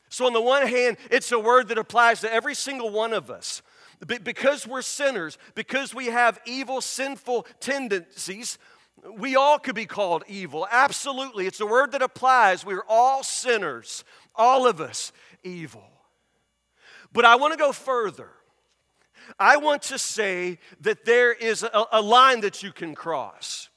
So, 0.10 0.26
on 0.26 0.34
the 0.34 0.42
one 0.42 0.68
hand, 0.68 0.98
it's 1.10 1.32
a 1.32 1.40
word 1.40 1.68
that 1.70 1.78
applies 1.78 2.22
to 2.22 2.32
every 2.32 2.56
single 2.56 2.90
one 2.90 3.14
of 3.14 3.30
us. 3.30 3.62
Because 4.06 4.66
we're 4.66 4.82
sinners, 4.82 5.38
because 5.56 5.94
we 5.94 6.06
have 6.06 6.40
evil, 6.46 6.80
sinful 6.80 7.46
tendencies, 7.60 8.58
we 9.18 9.36
all 9.36 9.60
could 9.60 9.76
be 9.76 9.86
called 9.86 10.24
evil. 10.28 10.68
Absolutely. 10.72 11.48
It's 11.48 11.60
a 11.60 11.66
word 11.66 11.92
that 11.92 12.02
applies. 12.02 12.66
We're 12.66 12.86
all 12.88 13.24
sinners, 13.24 14.04
all 14.36 14.68
of 14.68 14.80
us 14.80 15.12
evil. 15.44 15.84
But 17.12 17.26
I 17.26 17.36
want 17.36 17.54
to 17.54 17.60
go 17.60 17.72
further. 17.72 18.30
I 19.38 19.58
want 19.58 19.84
to 19.84 19.98
say 19.98 20.60
that 20.82 21.06
there 21.06 21.32
is 21.34 21.64
a, 21.64 21.86
a, 21.92 22.02
line 22.02 22.42
that 22.42 22.64
you 22.64 22.72
can 22.72 22.96
cross. 22.96 23.70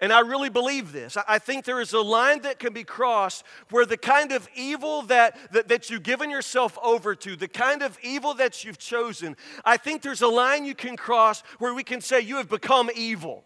And 0.00 0.12
I 0.12 0.20
really 0.20 0.50
believe 0.50 0.92
this. 0.92 1.16
I 1.26 1.38
think 1.40 1.64
there 1.64 1.80
is 1.80 1.92
a 1.92 2.00
line 2.00 2.42
that 2.42 2.60
can 2.60 2.72
be 2.72 2.84
crossed 2.84 3.44
where 3.70 3.84
the 3.84 3.96
kind 3.96 4.30
of 4.30 4.48
evil 4.54 5.02
that, 5.02 5.36
that, 5.52 5.68
that 5.68 5.90
you've 5.90 6.04
given 6.04 6.30
yourself 6.30 6.78
over 6.82 7.16
to, 7.16 7.34
the 7.34 7.48
kind 7.48 7.82
of 7.82 7.98
evil 8.02 8.34
that 8.34 8.62
you've 8.62 8.78
chosen, 8.78 9.36
I 9.64 9.76
think 9.76 10.02
there's 10.02 10.22
a 10.22 10.28
line 10.28 10.64
you 10.64 10.76
can 10.76 10.96
cross 10.96 11.42
where 11.58 11.74
we 11.74 11.82
can 11.82 12.00
say, 12.00 12.20
You 12.20 12.36
have 12.36 12.48
become 12.48 12.88
evil. 12.94 13.44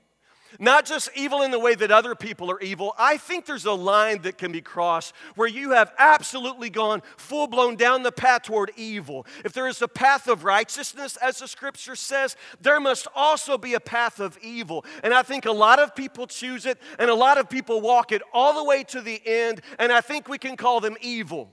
Not 0.59 0.87
just 0.87 1.11
evil 1.15 1.43
in 1.43 1.51
the 1.51 1.59
way 1.59 1.75
that 1.75 1.91
other 1.91 2.15
people 2.15 2.51
are 2.51 2.61
evil. 2.61 2.95
I 2.99 3.17
think 3.17 3.47
there's 3.47 3.65
a 3.65 3.73
line 3.73 4.23
that 4.23 4.39
can 4.39 4.53
be 4.53 4.61
crossed 4.61 5.15
where 5.35 5.49
you 5.49 5.73
have 5.73 5.93
absolutely 5.99 6.71
gone 6.71 7.03
full 7.17 7.47
blown 7.47 7.77
down 7.77 8.03
the 8.03 8.13
path 8.13 8.43
toward 8.43 8.71
evil. 8.77 9.27
If 9.45 9.53
there 9.53 9.69
is 9.69 9.83
a 9.83 9.89
path 9.89 10.29
of 10.29 10.45
righteousness, 10.45 11.17
as 11.17 11.39
the 11.39 11.49
scripture 11.49 11.97
says, 11.97 12.37
there 12.61 12.81
must 12.81 13.07
also 13.15 13.59
be 13.59 13.75
a 13.75 13.81
path 13.81 14.21
of 14.21 14.39
evil. 14.43 14.85
And 15.03 15.13
I 15.13 15.23
think 15.23 15.45
a 15.45 15.53
lot 15.53 15.79
of 15.79 15.95
people 15.95 16.27
choose 16.27 16.67
it 16.67 16.79
and 16.99 17.11
a 17.11 17.15
lot 17.15 17.39
of 17.39 17.49
people 17.49 17.81
walk 17.81 18.13
it 18.13 18.23
all 18.33 18.55
the 18.55 18.65
way 18.65 18.85
to 18.85 19.01
the 19.01 19.21
end, 19.25 19.61
and 19.79 19.93
I 19.93 20.01
think 20.01 20.29
we 20.29 20.39
can 20.39 20.57
call 20.57 20.81
them 20.81 20.97
evil. 21.01 21.51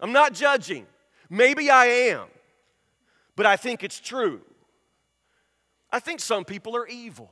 I'm 0.00 0.12
not 0.12 0.32
judging. 0.32 0.86
Maybe 1.30 1.70
I 1.70 1.86
am, 1.86 2.28
but 3.36 3.46
I 3.46 3.56
think 3.56 3.84
it's 3.84 4.00
true. 4.00 4.40
I 5.90 6.00
think 6.00 6.20
some 6.20 6.44
people 6.44 6.76
are 6.76 6.86
evil. 6.86 7.30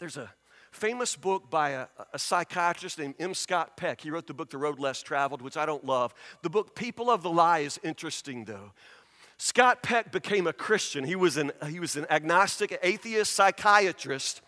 There's 0.00 0.16
a 0.16 0.32
famous 0.72 1.14
book 1.14 1.50
by 1.50 1.70
a, 1.70 1.86
a, 2.14 2.18
psychiatrist 2.18 2.98
named 2.98 3.16
M. 3.20 3.34
Scott 3.34 3.76
Peck. 3.76 4.00
He 4.00 4.10
wrote 4.10 4.26
the 4.26 4.32
book 4.32 4.48
The 4.48 4.56
Road 4.56 4.78
Less 4.78 5.02
Traveled, 5.02 5.42
which 5.42 5.58
I 5.58 5.66
don't 5.66 5.84
love. 5.84 6.14
The 6.40 6.48
book 6.48 6.74
People 6.74 7.10
of 7.10 7.22
the 7.22 7.28
Lie 7.28 7.58
is 7.58 7.78
interesting, 7.82 8.46
though. 8.46 8.72
Scott 9.36 9.82
Peck 9.82 10.10
became 10.10 10.46
a 10.46 10.54
Christian. 10.54 11.04
He 11.04 11.16
was 11.16 11.36
an, 11.36 11.52
he 11.68 11.80
was 11.80 11.96
an 11.96 12.06
agnostic, 12.08 12.78
atheist 12.82 13.34
psychiatrist 13.34 14.40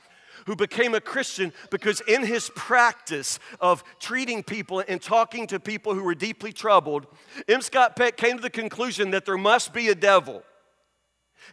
who 0.46 0.56
became 0.56 0.94
a 0.94 1.02
Christian 1.02 1.52
because 1.70 2.00
in 2.08 2.24
his 2.24 2.50
practice 2.56 3.38
of 3.60 3.84
treating 4.00 4.42
people 4.42 4.82
and 4.88 5.02
talking 5.02 5.46
to 5.48 5.60
people 5.60 5.92
who 5.92 6.02
were 6.02 6.14
deeply 6.14 6.54
troubled, 6.54 7.06
M. 7.46 7.60
Scott 7.60 7.94
Peck 7.94 8.16
came 8.16 8.36
to 8.36 8.42
the 8.42 8.48
conclusion 8.48 9.10
that 9.10 9.26
there 9.26 9.36
must 9.36 9.74
be 9.74 9.88
a 9.88 9.94
devil. 9.94 10.42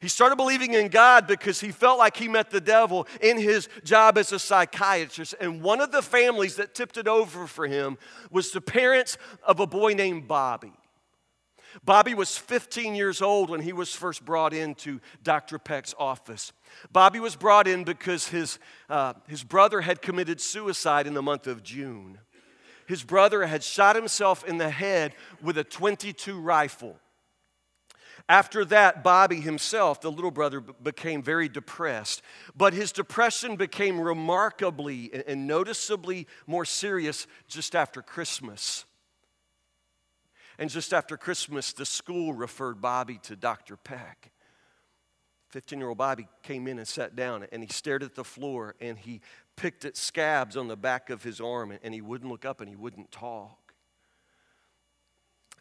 He 0.02 0.08
started 0.08 0.38
believing 0.38 0.74
in 0.74 0.88
God 0.88 1.28
because 1.28 1.60
he 1.60 1.72
felt 1.72 2.00
like 2.00 2.16
he 2.16 2.28
met 2.28 2.50
the 2.50 2.62
devil 2.62 3.08
in 3.22 3.38
his 3.38 3.68
job 3.84 4.18
as 4.18 4.32
a 4.32 4.40
psychiatrist. 4.40 5.36
And 5.40 5.62
one 5.62 5.82
of 5.82 5.92
the 5.92 6.02
families 6.02 6.56
that 6.56 6.74
tipped 6.74 6.98
it 6.98 7.08
over 7.08 7.48
for 7.48 7.68
him 7.68 7.98
was 8.32 8.52
the 8.52 8.62
parents 8.62 9.18
of 9.44 9.60
a 9.60 9.68
boy 9.68 9.94
named 9.94 10.28
Bobby. 10.28 10.74
Bobby 11.84 12.14
was 12.14 12.38
15 12.38 12.96
years 12.96 13.22
old 13.22 13.50
when 13.50 13.62
he 13.62 13.74
was 13.74 13.94
first 13.94 14.26
brought 14.26 14.54
into 14.54 15.00
Dr. 15.24 15.60
Peck's 15.60 15.94
office. 16.00 16.52
Bobby 16.92 17.20
was 17.20 17.36
brought 17.36 17.68
in 17.68 17.84
because 17.84 18.28
his, 18.28 18.60
uh, 18.90 19.14
his 19.28 19.44
brother 19.44 19.82
had 19.82 20.02
committed 20.02 20.42
suicide 20.42 21.08
in 21.08 21.14
the 21.14 21.22
month 21.22 21.48
of 21.48 21.64
June. 21.64 22.20
His 22.88 23.04
brother 23.04 23.46
had 23.46 23.64
shot 23.64 23.96
himself 23.96 24.44
in 24.44 24.58
the 24.58 24.72
head 24.72 25.14
with 25.44 25.58
a 25.58 25.64
22 25.64 26.40
rifle. 26.40 27.00
After 28.30 28.64
that, 28.66 29.04
Bobby 29.04 29.42
himself, 29.42 30.02
the 30.02 30.12
little 30.12 30.30
brother, 30.30 30.62
became 30.62 31.24
very 31.24 31.50
depressed. 31.50 32.22
But 32.56 32.74
his 32.74 32.92
depression 32.92 33.56
became 33.56 34.00
remarkably 34.00 35.12
and 35.28 35.48
noticeably 35.48 36.28
more 36.46 36.64
serious 36.64 37.26
just 37.48 37.76
after 37.76 38.04
Christmas. 38.04 38.86
And 40.60 40.70
just 40.70 40.94
after 40.94 41.18
Christmas, 41.18 41.74
the 41.74 41.88
school 41.88 42.34
referred 42.34 42.80
Bobby 42.80 43.18
to 43.24 43.36
Dr. 43.36 43.76
Peck. 43.76 44.32
15 45.50 45.80
year 45.80 45.90
old 45.90 45.98
Bobby 45.98 46.28
came 46.44 46.68
in 46.68 46.78
and 46.78 46.88
sat 46.88 47.16
down 47.16 47.48
and 47.52 47.64
he 47.64 47.70
stared 47.70 48.04
at 48.04 48.14
the 48.14 48.24
floor 48.24 48.76
and 48.80 49.00
he 49.00 49.22
picked 49.56 49.84
at 49.84 49.98
scabs 49.98 50.56
on 50.56 50.68
the 50.68 50.78
back 50.78 51.10
of 51.10 51.24
his 51.24 51.42
arm 51.42 51.74
and 51.82 51.94
he 51.96 52.02
wouldn't 52.02 52.30
look 52.30 52.46
up 52.46 52.62
and 52.62 52.70
he 52.70 52.76
wouldn't 52.76 53.12
talk. 53.12 53.69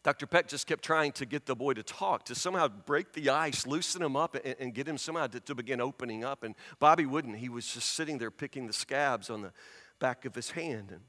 Dr. 0.03 0.27
Peck 0.27 0.49
just 0.49 0.67
kept 0.67 0.85
trying 0.85 1.13
to 1.13 1.27
get 1.27 1.47
the 1.47 1.57
boy 1.57 1.75
to 1.75 1.83
talk, 1.83 2.25
to 2.27 2.35
somehow 2.35 2.69
break 2.69 3.13
the 3.13 3.31
ice, 3.31 3.67
loosen 3.67 4.03
him 4.03 4.17
up, 4.17 4.37
and, 4.45 4.57
and 4.59 4.75
get 4.75 4.87
him 4.87 4.99
somehow 4.99 5.27
to, 5.27 5.41
to, 5.41 5.55
begin 5.55 5.81
opening 5.81 6.25
up. 6.25 6.43
And 6.43 6.55
Bobby 6.79 7.07
wouldn't. 7.07 7.37
He 7.37 7.49
was 7.49 7.67
just 7.67 7.95
sitting 7.95 8.19
there 8.19 8.31
picking 8.31 8.67
the 8.67 8.73
scabs 8.73 9.31
on 9.31 9.43
the 9.43 9.53
back 9.99 10.25
of 10.25 10.35
his 10.35 10.51
hand. 10.51 10.91
And 10.91 11.01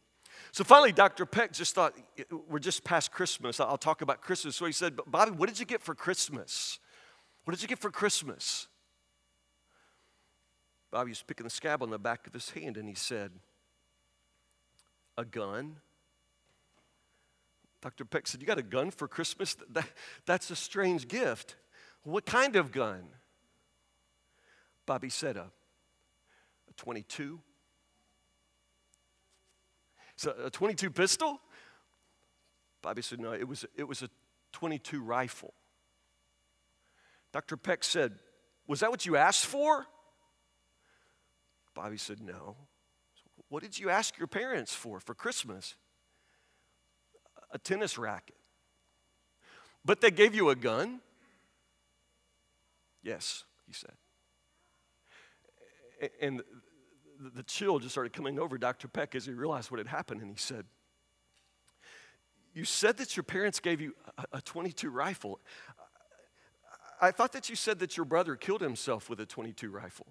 so 0.51 0.63
finally, 0.63 0.91
Dr. 0.91 1.25
Peck 1.25 1.51
just 1.51 1.75
thought, 1.75 1.93
we're 2.49 2.59
just 2.59 2.83
past 2.83 3.11
Christmas. 3.11 3.59
I'll 3.59 3.77
talk 3.77 4.01
about 4.01 4.21
Christmas. 4.21 4.55
So 4.55 4.65
he 4.65 4.71
said, 4.71 4.99
Bobby, 5.05 5.31
what 5.31 5.49
did 5.49 5.59
you 5.59 5.65
get 5.65 5.81
for 5.81 5.93
Christmas? 5.93 6.79
What 7.43 7.53
did 7.53 7.61
you 7.61 7.67
get 7.67 7.79
for 7.79 7.91
Christmas? 7.91 8.67
Bobby 10.91 11.11
was 11.11 11.21
picking 11.21 11.43
the 11.43 11.51
scab 11.51 11.83
on 11.83 11.89
the 11.91 11.99
back 11.99 12.25
of 12.25 12.33
his 12.33 12.49
hand, 12.49 12.77
and 12.77 12.87
he 12.87 12.95
said, 12.95 13.31
A 15.17 15.25
gun 15.25 15.77
Dr. 17.81 18.05
Peck 18.05 18.27
said, 18.27 18.41
You 18.41 18.47
got 18.47 18.57
a 18.57 18.63
gun 18.63 18.91
for 18.91 19.07
Christmas? 19.07 19.55
That, 19.71 19.87
that's 20.25 20.51
a 20.51 20.55
strange 20.55 21.07
gift. 21.07 21.55
What 22.03 22.25
kind 22.25 22.55
of 22.55 22.71
gun? 22.71 23.03
Bobby 24.85 25.09
said, 25.09 25.37
A, 25.37 25.51
a 26.69 26.73
22. 26.75 27.39
So 30.15 30.35
a 30.45 30.49
22 30.49 30.89
pistol? 30.91 31.39
Bobby 32.81 33.01
said, 33.01 33.19
No, 33.19 33.31
it 33.31 33.47
was, 33.47 33.65
it 33.75 33.87
was 33.87 34.01
a 34.01 34.09
22 34.51 35.01
rifle. 35.01 35.53
Dr. 37.31 37.55
Peck 37.55 37.83
said, 37.83 38.13
Was 38.67 38.81
that 38.81 38.89
what 38.89 39.05
you 39.05 39.15
asked 39.15 39.45
for? 39.45 39.85
Bobby 41.73 41.97
said, 41.97 42.21
No. 42.21 42.55
What 43.47 43.63
did 43.63 43.79
you 43.79 43.89
ask 43.89 44.17
your 44.17 44.27
parents 44.27 44.73
for 44.73 44.99
for 44.99 45.15
Christmas? 45.15 45.75
A 47.51 47.57
tennis 47.57 47.97
racket. 47.97 48.35
But 49.85 50.01
they 50.01 50.11
gave 50.11 50.35
you 50.35 50.49
a 50.49 50.55
gun? 50.55 50.99
Yes, 53.01 53.43
he 53.65 53.73
said. 53.73 53.93
And 56.21 56.43
the 57.19 57.43
chill 57.43 57.79
just 57.79 57.93
started 57.93 58.13
coming 58.13 58.39
over 58.39 58.57
Dr. 58.57 58.87
Peck 58.87 59.15
as 59.15 59.25
he 59.25 59.33
realized 59.33 59.71
what 59.71 59.79
had 59.79 59.87
happened, 59.87 60.21
and 60.21 60.29
he 60.29 60.37
said, 60.37 60.65
You 62.53 62.65
said 62.65 62.97
that 62.97 63.17
your 63.17 63.23
parents 63.23 63.59
gave 63.59 63.81
you 63.81 63.95
a 64.31 64.41
22 64.41 64.89
rifle. 64.89 65.39
I 67.01 67.11
thought 67.11 67.31
that 67.33 67.49
you 67.49 67.55
said 67.55 67.79
that 67.79 67.95
your 67.95 68.05
brother 68.05 68.35
killed 68.35 68.61
himself 68.61 69.09
with 69.09 69.19
a 69.21 69.25
22 69.25 69.69
rifle. 69.69 70.07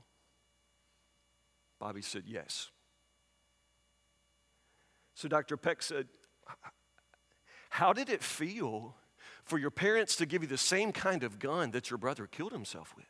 Bobby 1.78 2.02
said, 2.02 2.24
Yes. 2.26 2.70
So 5.14 5.28
Dr. 5.28 5.56
Peck 5.56 5.82
said, 5.82 6.08
how 7.68 7.92
did 7.92 8.08
it 8.08 8.22
feel 8.22 8.94
for 9.44 9.58
your 9.58 9.70
parents 9.70 10.16
to 10.16 10.26
give 10.26 10.42
you 10.42 10.48
the 10.48 10.58
same 10.58 10.92
kind 10.92 11.22
of 11.22 11.38
gun 11.38 11.70
that 11.72 11.90
your 11.90 11.98
brother 11.98 12.26
killed 12.26 12.52
himself 12.52 12.94
with? 12.96 13.06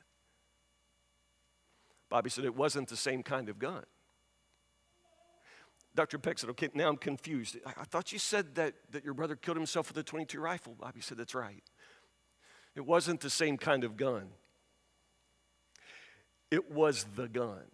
Bobby 2.08 2.30
said, 2.30 2.44
It 2.44 2.54
wasn't 2.54 2.88
the 2.88 2.96
same 2.96 3.22
kind 3.22 3.48
of 3.48 3.58
gun. 3.58 3.84
Dr. 5.94 6.18
Peck 6.18 6.38
said, 6.38 6.50
Okay, 6.50 6.68
now 6.74 6.88
I'm 6.88 6.96
confused. 6.96 7.56
I, 7.66 7.84
thought 7.84 8.12
you 8.12 8.18
said 8.18 8.54
that, 8.54 8.74
that 8.92 9.04
your 9.04 9.14
brother 9.14 9.36
killed 9.36 9.56
himself 9.56 9.88
with 9.88 9.96
a 9.98 10.02
22 10.02 10.40
rifle. 10.40 10.76
Bobby 10.78 11.00
said, 11.00 11.18
That's 11.18 11.34
right. 11.34 11.62
It 12.74 12.86
wasn't 12.86 13.20
the 13.20 13.30
same 13.30 13.56
kind 13.56 13.84
of 13.84 13.96
gun, 13.96 14.28
it 16.50 16.70
was 16.70 17.06
the 17.16 17.28
gun. 17.28 17.64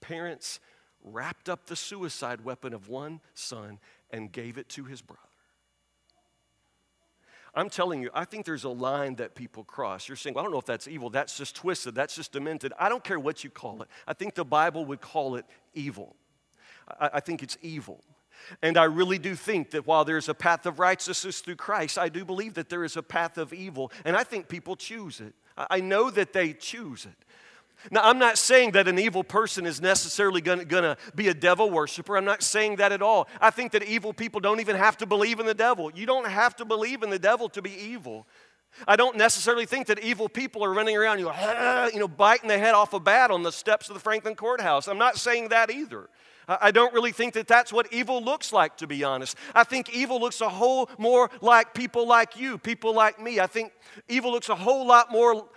Parents 0.00 0.60
wrapped 1.02 1.48
up 1.48 1.66
the 1.66 1.76
suicide 1.76 2.42
weapon 2.42 2.72
of 2.72 2.88
one 2.88 3.20
son 3.34 3.78
and 4.12 4.30
gave 4.30 4.58
it 4.58 4.68
to 4.70 4.84
his 4.84 5.02
brother. 5.02 5.20
I'm 7.54 7.68
telling 7.68 8.00
you, 8.00 8.10
I 8.14 8.24
think 8.24 8.46
there's 8.46 8.64
a 8.64 8.68
line 8.68 9.16
that 9.16 9.34
people 9.34 9.64
cross. 9.64 10.08
You're 10.08 10.16
saying, 10.16 10.34
well, 10.34 10.42
I 10.42 10.44
don't 10.44 10.52
know 10.52 10.60
if 10.60 10.66
that's 10.66 10.86
evil. 10.86 11.10
That's 11.10 11.36
just 11.36 11.56
twisted. 11.56 11.94
That's 11.94 12.14
just 12.14 12.32
demented. 12.32 12.72
I 12.78 12.88
don't 12.88 13.02
care 13.02 13.18
what 13.18 13.42
you 13.42 13.50
call 13.50 13.82
it. 13.82 13.88
I 14.06 14.12
think 14.12 14.34
the 14.34 14.44
Bible 14.44 14.84
would 14.84 15.00
call 15.00 15.34
it 15.34 15.44
evil. 15.74 16.14
I, 17.00 17.10
I 17.14 17.20
think 17.20 17.42
it's 17.42 17.58
evil. 17.60 18.04
And 18.62 18.78
I 18.78 18.84
really 18.84 19.18
do 19.18 19.34
think 19.34 19.70
that 19.72 19.86
while 19.86 20.04
there's 20.04 20.28
a 20.28 20.34
path 20.34 20.64
of 20.64 20.78
righteousness 20.78 21.40
through 21.40 21.56
Christ, 21.56 21.98
I 21.98 22.08
do 22.08 22.24
believe 22.24 22.54
that 22.54 22.68
there 22.68 22.84
is 22.84 22.96
a 22.96 23.02
path 23.02 23.36
of 23.36 23.52
evil. 23.52 23.92
And 24.04 24.16
I 24.16 24.24
think 24.24 24.48
people 24.48 24.76
choose 24.76 25.20
it. 25.20 25.34
I 25.56 25.80
know 25.80 26.10
that 26.10 26.32
they 26.32 26.52
choose 26.52 27.04
it. 27.04 27.24
Now, 27.90 28.02
I'm 28.02 28.18
not 28.18 28.36
saying 28.36 28.72
that 28.72 28.88
an 28.88 28.98
evil 28.98 29.24
person 29.24 29.66
is 29.66 29.80
necessarily 29.80 30.40
going 30.40 30.66
to 30.66 30.96
be 31.14 31.28
a 31.28 31.34
devil 31.34 31.70
worshiper. 31.70 32.16
I'm 32.16 32.24
not 32.24 32.42
saying 32.42 32.76
that 32.76 32.92
at 32.92 33.02
all. 33.02 33.28
I 33.40 33.50
think 33.50 33.72
that 33.72 33.82
evil 33.84 34.12
people 34.12 34.40
don't 34.40 34.60
even 34.60 34.76
have 34.76 34.96
to 34.98 35.06
believe 35.06 35.40
in 35.40 35.46
the 35.46 35.54
devil. 35.54 35.90
You 35.94 36.06
don't 36.06 36.28
have 36.28 36.56
to 36.56 36.64
believe 36.64 37.02
in 37.02 37.10
the 37.10 37.18
devil 37.18 37.48
to 37.50 37.62
be 37.62 37.72
evil. 37.72 38.26
I 38.86 38.96
don't 38.96 39.16
necessarily 39.16 39.66
think 39.66 39.86
that 39.88 39.98
evil 40.00 40.28
people 40.28 40.64
are 40.64 40.72
running 40.72 40.96
around, 40.96 41.18
you 41.18 41.24
know, 41.24 41.90
you 41.92 41.98
know, 41.98 42.08
biting 42.08 42.48
the 42.48 42.58
head 42.58 42.74
off 42.74 42.92
a 42.92 43.00
bat 43.00 43.30
on 43.30 43.42
the 43.42 43.52
steps 43.52 43.88
of 43.88 43.94
the 43.94 44.00
Franklin 44.00 44.34
courthouse. 44.34 44.86
I'm 44.86 44.98
not 44.98 45.16
saying 45.16 45.48
that 45.48 45.70
either. 45.70 46.08
I 46.48 46.72
don't 46.72 46.92
really 46.92 47.12
think 47.12 47.34
that 47.34 47.46
that's 47.46 47.72
what 47.72 47.92
evil 47.92 48.20
looks 48.22 48.52
like, 48.52 48.76
to 48.78 48.88
be 48.88 49.04
honest. 49.04 49.36
I 49.54 49.62
think 49.62 49.94
evil 49.94 50.18
looks 50.18 50.40
a 50.40 50.48
whole 50.48 50.90
more 50.98 51.30
like 51.40 51.74
people 51.74 52.08
like 52.08 52.36
you, 52.36 52.58
people 52.58 52.92
like 52.92 53.20
me. 53.20 53.38
I 53.38 53.46
think 53.46 53.72
evil 54.08 54.32
looks 54.32 54.48
a 54.48 54.56
whole 54.56 54.84
lot 54.84 55.12
more 55.12 55.48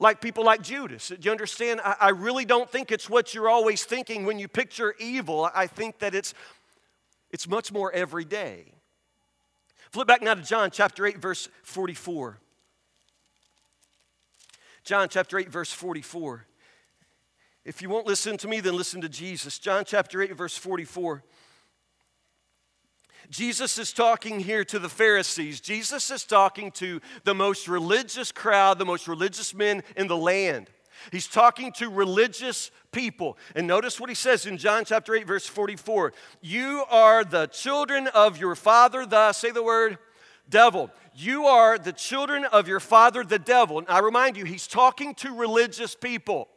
like 0.00 0.20
people 0.20 0.44
like 0.44 0.62
Judas. 0.62 1.08
Do 1.08 1.18
you 1.20 1.30
understand? 1.30 1.80
I, 1.84 1.96
I 2.00 2.08
really 2.08 2.46
don't 2.46 2.68
think 2.68 2.90
it's 2.90 3.08
what 3.08 3.34
you're 3.34 3.50
always 3.50 3.84
thinking 3.84 4.24
when 4.24 4.38
you 4.38 4.48
picture 4.48 4.94
evil. 4.98 5.48
I 5.54 5.66
think 5.66 6.00
that 6.00 6.14
it's, 6.14 6.34
it's 7.30 7.46
much 7.46 7.70
more 7.70 7.92
everyday. 7.92 8.72
Flip 9.92 10.08
back 10.08 10.22
now 10.22 10.34
to 10.34 10.42
John 10.42 10.70
chapter 10.70 11.04
8, 11.04 11.18
verse 11.18 11.48
44. 11.62 12.38
John 14.82 15.08
chapter 15.10 15.38
8, 15.38 15.50
verse 15.50 15.70
44. 15.70 16.46
If 17.64 17.82
you 17.82 17.90
won't 17.90 18.06
listen 18.06 18.38
to 18.38 18.48
me, 18.48 18.60
then 18.60 18.76
listen 18.76 19.02
to 19.02 19.08
Jesus. 19.08 19.58
John 19.58 19.84
chapter 19.84 20.22
8, 20.22 20.34
verse 20.34 20.56
44. 20.56 21.22
Jesus 23.30 23.78
is 23.78 23.92
talking 23.92 24.40
here 24.40 24.64
to 24.64 24.80
the 24.80 24.88
Pharisees. 24.88 25.60
Jesus 25.60 26.10
is 26.10 26.24
talking 26.24 26.72
to 26.72 27.00
the 27.22 27.34
most 27.34 27.68
religious 27.68 28.32
crowd, 28.32 28.78
the 28.78 28.84
most 28.84 29.06
religious 29.06 29.54
men 29.54 29.84
in 29.96 30.08
the 30.08 30.16
land. 30.16 30.68
He's 31.12 31.28
talking 31.28 31.72
to 31.74 31.88
religious 31.88 32.72
people. 32.92 33.38
And 33.54 33.66
notice 33.66 34.00
what 34.00 34.08
he 34.08 34.16
says 34.16 34.46
in 34.46 34.58
John 34.58 34.84
chapter 34.84 35.14
8, 35.14 35.26
verse 35.26 35.46
44 35.46 36.12
You 36.40 36.84
are 36.90 37.24
the 37.24 37.46
children 37.46 38.08
of 38.08 38.38
your 38.38 38.56
father, 38.56 39.06
the, 39.06 39.32
say 39.32 39.52
the 39.52 39.62
word, 39.62 39.98
devil. 40.48 40.90
You 41.14 41.46
are 41.46 41.78
the 41.78 41.92
children 41.92 42.44
of 42.44 42.66
your 42.66 42.80
father, 42.80 43.22
the 43.22 43.38
devil. 43.38 43.78
And 43.78 43.88
I 43.88 44.00
remind 44.00 44.36
you, 44.36 44.44
he's 44.44 44.66
talking 44.66 45.14
to 45.16 45.34
religious 45.34 45.94
people. 45.94 46.48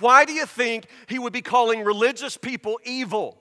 Why 0.00 0.24
do 0.24 0.32
you 0.32 0.46
think 0.46 0.86
he 1.08 1.18
would 1.18 1.32
be 1.32 1.42
calling 1.42 1.84
religious 1.84 2.36
people 2.36 2.80
evil? 2.84 3.38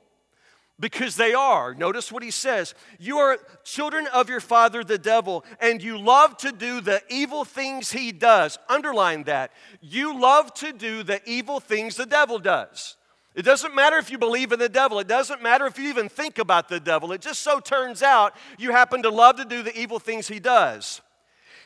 Because 0.80 1.16
they 1.16 1.34
are. 1.34 1.74
Notice 1.74 2.12
what 2.12 2.24
he 2.24 2.32
says 2.32 2.74
You 3.00 3.18
are 3.18 3.38
children 3.64 4.08
of 4.08 4.30
your 4.30 4.40
father, 4.40 4.84
the 4.84 4.98
devil, 4.98 5.46
and 5.60 5.82
you 5.82 5.98
love 5.98 6.38
to 6.38 6.52
do 6.52 6.82
the 6.82 7.02
evil 7.10 7.46
things 7.46 7.92
he 7.92 8.12
does. 8.12 8.58
Underline 8.70 9.24
that. 9.24 9.52
You 9.82 10.20
love 10.20 10.54
to 10.56 10.74
do 10.74 11.04
the 11.04 11.22
evil 11.30 11.60
things 11.60 11.96
the 11.96 12.06
devil 12.06 12.40
does. 12.40 12.98
It 13.36 13.44
doesn't 13.44 13.74
matter 13.74 13.98
if 13.98 14.12
you 14.12 14.20
believe 14.20 14.52
in 14.52 14.60
the 14.60 14.70
devil. 14.70 15.00
It 15.00 15.08
doesn't 15.08 15.42
matter 15.42 15.66
if 15.66 15.80
you 15.80 15.90
even 15.90 16.08
think 16.08 16.38
about 16.38 16.70
the 16.70 16.80
devil. 16.80 17.12
It 17.12 17.22
just 17.22 17.42
so 17.42 17.60
turns 17.60 18.04
out 18.04 18.36
you 18.60 18.72
happen 18.72 19.02
to 19.04 19.10
love 19.10 19.38
to 19.38 19.46
do 19.46 19.64
the 19.64 19.76
evil 19.76 19.98
things 19.98 20.28
he 20.28 20.40
does. 20.40 21.02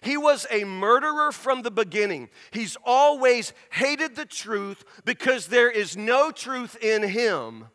He 0.02 0.16
was 0.16 0.46
a 0.52 0.64
murderer 0.64 1.32
from 1.32 1.64
the 1.64 1.72
beginning. 1.72 2.30
He's 2.52 2.78
always 2.86 3.52
hated 3.72 4.16
the 4.16 4.26
truth 4.26 4.86
because 5.04 5.48
there 5.48 5.72
is 5.72 5.98
no 5.98 6.32
truth 6.32 6.78
in 6.82 7.04
him. 7.04 7.66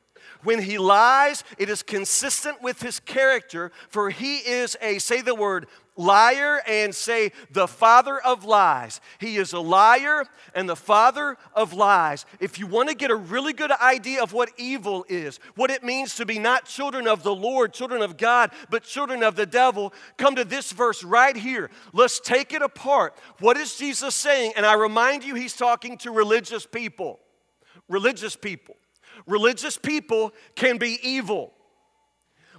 When 0.42 0.60
he 0.60 0.78
lies, 0.78 1.44
it 1.58 1.68
is 1.68 1.82
consistent 1.82 2.62
with 2.62 2.82
his 2.82 3.00
character, 3.00 3.70
for 3.88 4.10
he 4.10 4.38
is 4.38 4.76
a, 4.80 4.98
say 4.98 5.20
the 5.20 5.34
word, 5.34 5.66
liar 5.96 6.62
and 6.66 6.94
say 6.94 7.32
the 7.50 7.68
father 7.68 8.18
of 8.18 8.44
lies. 8.44 9.00
He 9.18 9.36
is 9.36 9.52
a 9.52 9.60
liar 9.60 10.24
and 10.54 10.68
the 10.68 10.76
father 10.76 11.36
of 11.54 11.72
lies. 11.72 12.24
If 12.40 12.58
you 12.58 12.66
want 12.66 12.88
to 12.88 12.94
get 12.94 13.10
a 13.10 13.16
really 13.16 13.52
good 13.52 13.70
idea 13.70 14.22
of 14.22 14.32
what 14.32 14.50
evil 14.56 15.04
is, 15.08 15.38
what 15.54 15.70
it 15.70 15.84
means 15.84 16.16
to 16.16 16.26
be 16.26 16.38
not 16.38 16.64
children 16.64 17.06
of 17.06 17.22
the 17.22 17.34
Lord, 17.34 17.72
children 17.72 18.02
of 18.02 18.16
God, 18.16 18.52
but 18.70 18.82
children 18.82 19.22
of 19.22 19.36
the 19.36 19.46
devil, 19.46 19.92
come 20.16 20.34
to 20.36 20.44
this 20.44 20.72
verse 20.72 21.04
right 21.04 21.36
here. 21.36 21.70
Let's 21.92 22.20
take 22.20 22.52
it 22.52 22.62
apart. 22.62 23.14
What 23.40 23.56
is 23.56 23.76
Jesus 23.76 24.14
saying? 24.14 24.52
And 24.56 24.64
I 24.64 24.74
remind 24.74 25.24
you, 25.24 25.34
he's 25.34 25.56
talking 25.56 25.98
to 25.98 26.10
religious 26.10 26.66
people. 26.66 27.20
Religious 27.88 28.36
people. 28.36 28.76
Religious 29.26 29.78
people 29.78 30.32
can 30.54 30.78
be 30.78 30.98
evil. 31.02 31.52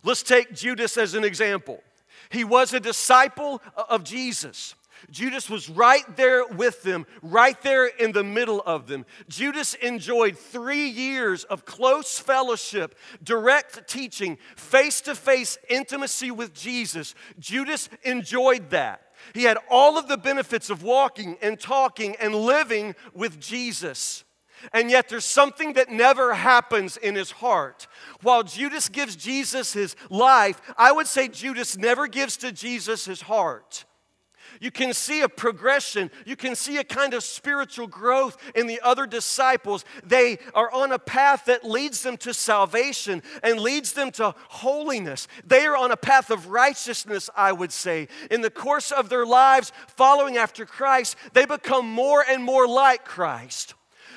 Let's 0.04 0.24
take 0.24 0.54
Judas 0.54 0.98
as 0.98 1.13
an 1.13 1.24
example. 1.24 1.82
He 2.30 2.44
was 2.44 2.74
a 2.74 2.80
disciple 2.80 3.62
of 3.89 4.04
Jesus. 4.04 4.76
Judas 5.12 5.50
was 5.50 5.70
right 5.70 6.04
there 6.16 6.46
with 6.46 6.84
them, 6.84 7.06
right 7.22 7.60
there 7.62 7.88
in 7.88 8.12
the 8.12 8.24
middle 8.24 8.62
of 8.66 8.88
them. 8.88 9.06
Judas 9.28 9.74
enjoyed 9.76 10.38
three 10.38 10.88
years 10.88 11.44
of 11.46 11.66
close 11.66 12.20
fellowship, 12.20 12.98
direct 13.22 13.88
teaching, 13.88 14.38
face 14.56 15.02
to 15.02 15.16
face 15.16 15.58
intimacy 15.70 16.32
with 16.32 16.54
Jesus. 16.54 17.16
Judas 17.39 17.89
enjoyed 18.04 18.70
that. 18.70 19.02
He 19.34 19.44
had 19.44 19.58
all 19.70 19.98
of 19.98 20.08
the 20.08 20.18
benefits 20.18 20.70
of 20.70 20.84
walking 20.84 21.38
and 21.42 21.60
talking 21.60 22.16
and 22.20 22.36
living 22.36 22.96
with 23.13 23.39
Jesus. 23.39 24.24
And 24.71 24.89
yet 24.89 25.10
there's 25.10 25.26
something 25.26 25.73
that 25.73 25.89
never 25.89 26.34
happens 26.34 26.97
in 26.97 27.15
his 27.15 27.32
heart. 27.32 27.88
While 28.21 28.43
Judas 28.43 28.89
gives 28.89 29.15
Jesus 29.15 29.73
his 29.73 29.95
life, 30.10 30.62
I 30.78 30.91
would 30.91 31.08
say 31.08 31.28
Judas 31.28 31.78
never 31.78 32.08
gives 32.08 32.38
to 32.38 32.52
Jesus 32.52 33.06
his 33.06 33.21
heart. 33.21 33.86
You 34.60 34.71
can 34.71 34.93
see 34.93 35.21
a 35.21 35.30
progression. 35.30 36.12
You 36.26 36.36
can 36.36 36.56
see 36.56 36.78
a 36.78 36.84
kind 36.84 37.13
of 37.13 37.23
spiritual 37.23 37.88
growth 37.88 38.38
in 38.56 38.67
the 38.67 38.80
other 38.82 39.06
disciples. 39.06 39.84
They 40.04 40.39
are 40.54 40.71
on 40.71 40.91
a 40.91 40.99
path 40.99 41.45
that 41.45 41.65
leads 41.65 42.04
them 42.04 42.17
to 42.17 42.34
salvation 42.34 43.23
and 43.41 43.60
leads 43.60 43.93
them 43.93 44.12
to 44.12 44.36
holiness. 44.47 45.28
They 45.45 45.65
are 45.65 45.76
on 45.76 45.91
a 45.91 45.97
path 45.97 46.30
of 46.30 46.47
righteousness, 46.47 47.30
I 47.36 47.52
would 47.52 47.71
say. 47.71 48.08
In 48.32 48.41
the 48.41 48.49
course 48.49 48.91
of 48.91 49.10
their 49.10 49.26
lives, 49.26 49.71
following 49.88 50.38
after 50.38 50.65
Christ, 50.65 51.17
they 51.34 51.45
become 51.45 51.89
more 51.89 52.23
and 52.28 52.43
more 52.43 52.67
like 52.67 53.06
Christ. 53.06 53.73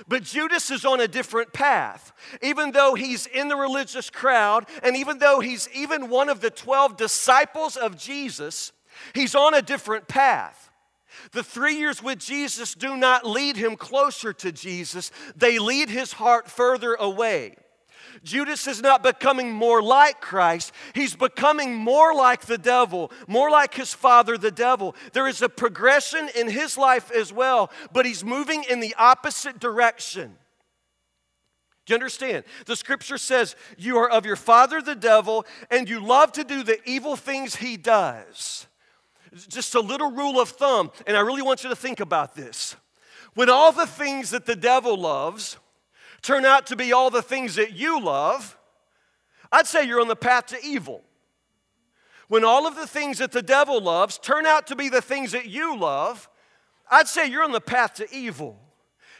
But 0.08 0.22
Judas 0.22 0.70
is 0.70 0.84
on 0.84 1.00
a 1.00 1.08
different 1.08 1.52
path. 1.52 2.12
Even 2.42 2.72
though 2.72 2.94
he's 2.94 3.26
in 3.26 3.48
the 3.48 3.56
religious 3.56 4.10
crowd, 4.10 4.66
and 4.82 4.96
even 4.96 5.18
though 5.18 5.40
he's 5.40 5.68
even 5.74 6.08
one 6.08 6.28
of 6.28 6.40
the 6.40 6.50
12 6.50 6.96
disciples 6.96 7.76
of 7.76 7.96
Jesus, 7.96 8.72
he's 9.14 9.34
on 9.34 9.54
a 9.54 9.62
different 9.62 10.08
path. 10.08 10.70
The 11.32 11.42
three 11.42 11.76
years 11.76 12.02
with 12.02 12.18
Jesus 12.18 12.74
do 12.74 12.96
not 12.96 13.26
lead 13.26 13.56
him 13.56 13.76
closer 13.76 14.32
to 14.34 14.52
Jesus, 14.52 15.10
they 15.34 15.58
lead 15.58 15.88
his 15.88 16.12
heart 16.12 16.48
further 16.50 16.94
away. 16.94 17.56
Judas 18.22 18.66
is 18.66 18.82
not 18.82 19.02
becoming 19.02 19.52
more 19.52 19.82
like 19.82 20.20
Christ, 20.20 20.72
he's 20.94 21.14
becoming 21.14 21.74
more 21.74 22.14
like 22.14 22.46
the 22.46 22.58
devil, 22.58 23.10
more 23.26 23.50
like 23.50 23.74
his 23.74 23.94
father, 23.94 24.36
the 24.36 24.50
devil. 24.50 24.94
There 25.12 25.28
is 25.28 25.42
a 25.42 25.48
progression 25.48 26.28
in 26.34 26.48
his 26.48 26.76
life 26.76 27.10
as 27.10 27.32
well, 27.32 27.70
but 27.92 28.06
he's 28.06 28.24
moving 28.24 28.64
in 28.68 28.80
the 28.80 28.94
opposite 28.98 29.58
direction. 29.58 30.36
Do 31.86 31.92
you 31.92 31.96
understand? 31.96 32.44
The 32.66 32.74
scripture 32.74 33.16
says, 33.16 33.54
You 33.78 33.98
are 33.98 34.10
of 34.10 34.26
your 34.26 34.36
father, 34.36 34.82
the 34.82 34.96
devil, 34.96 35.46
and 35.70 35.88
you 35.88 36.00
love 36.00 36.32
to 36.32 36.42
do 36.42 36.64
the 36.64 36.78
evil 36.84 37.14
things 37.14 37.56
he 37.56 37.76
does. 37.76 38.66
Just 39.48 39.74
a 39.74 39.80
little 39.80 40.10
rule 40.10 40.40
of 40.40 40.48
thumb, 40.48 40.90
and 41.06 41.16
I 41.16 41.20
really 41.20 41.42
want 41.42 41.62
you 41.62 41.70
to 41.70 41.76
think 41.76 42.00
about 42.00 42.34
this. 42.34 42.74
When 43.34 43.50
all 43.50 43.70
the 43.70 43.86
things 43.86 44.30
that 44.30 44.46
the 44.46 44.56
devil 44.56 44.96
loves, 44.96 45.58
turn 46.22 46.44
out 46.44 46.66
to 46.66 46.76
be 46.76 46.92
all 46.92 47.10
the 47.10 47.22
things 47.22 47.54
that 47.56 47.72
you 47.72 48.00
love, 48.00 48.56
I'd 49.52 49.66
say 49.66 49.84
you're 49.84 50.00
on 50.00 50.08
the 50.08 50.16
path 50.16 50.46
to 50.46 50.58
evil. 50.64 51.02
When 52.28 52.44
all 52.44 52.66
of 52.66 52.74
the 52.74 52.86
things 52.86 53.18
that 53.18 53.32
the 53.32 53.42
devil 53.42 53.80
loves 53.80 54.18
turn 54.18 54.46
out 54.46 54.66
to 54.68 54.76
be 54.76 54.88
the 54.88 55.02
things 55.02 55.32
that 55.32 55.46
you 55.46 55.76
love, 55.78 56.28
I'd 56.90 57.08
say 57.08 57.28
you're 57.28 57.44
on 57.44 57.52
the 57.52 57.60
path 57.60 57.94
to 57.94 58.14
evil. 58.14 58.58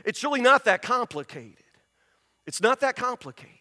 It's 0.05 0.23
really 0.25 0.41
not 0.41 0.65
that 0.65 0.83
complicated. 0.83 1.65
It's 2.47 2.61
not 2.61 2.81
that 2.81 2.97
complicated. 2.97 3.53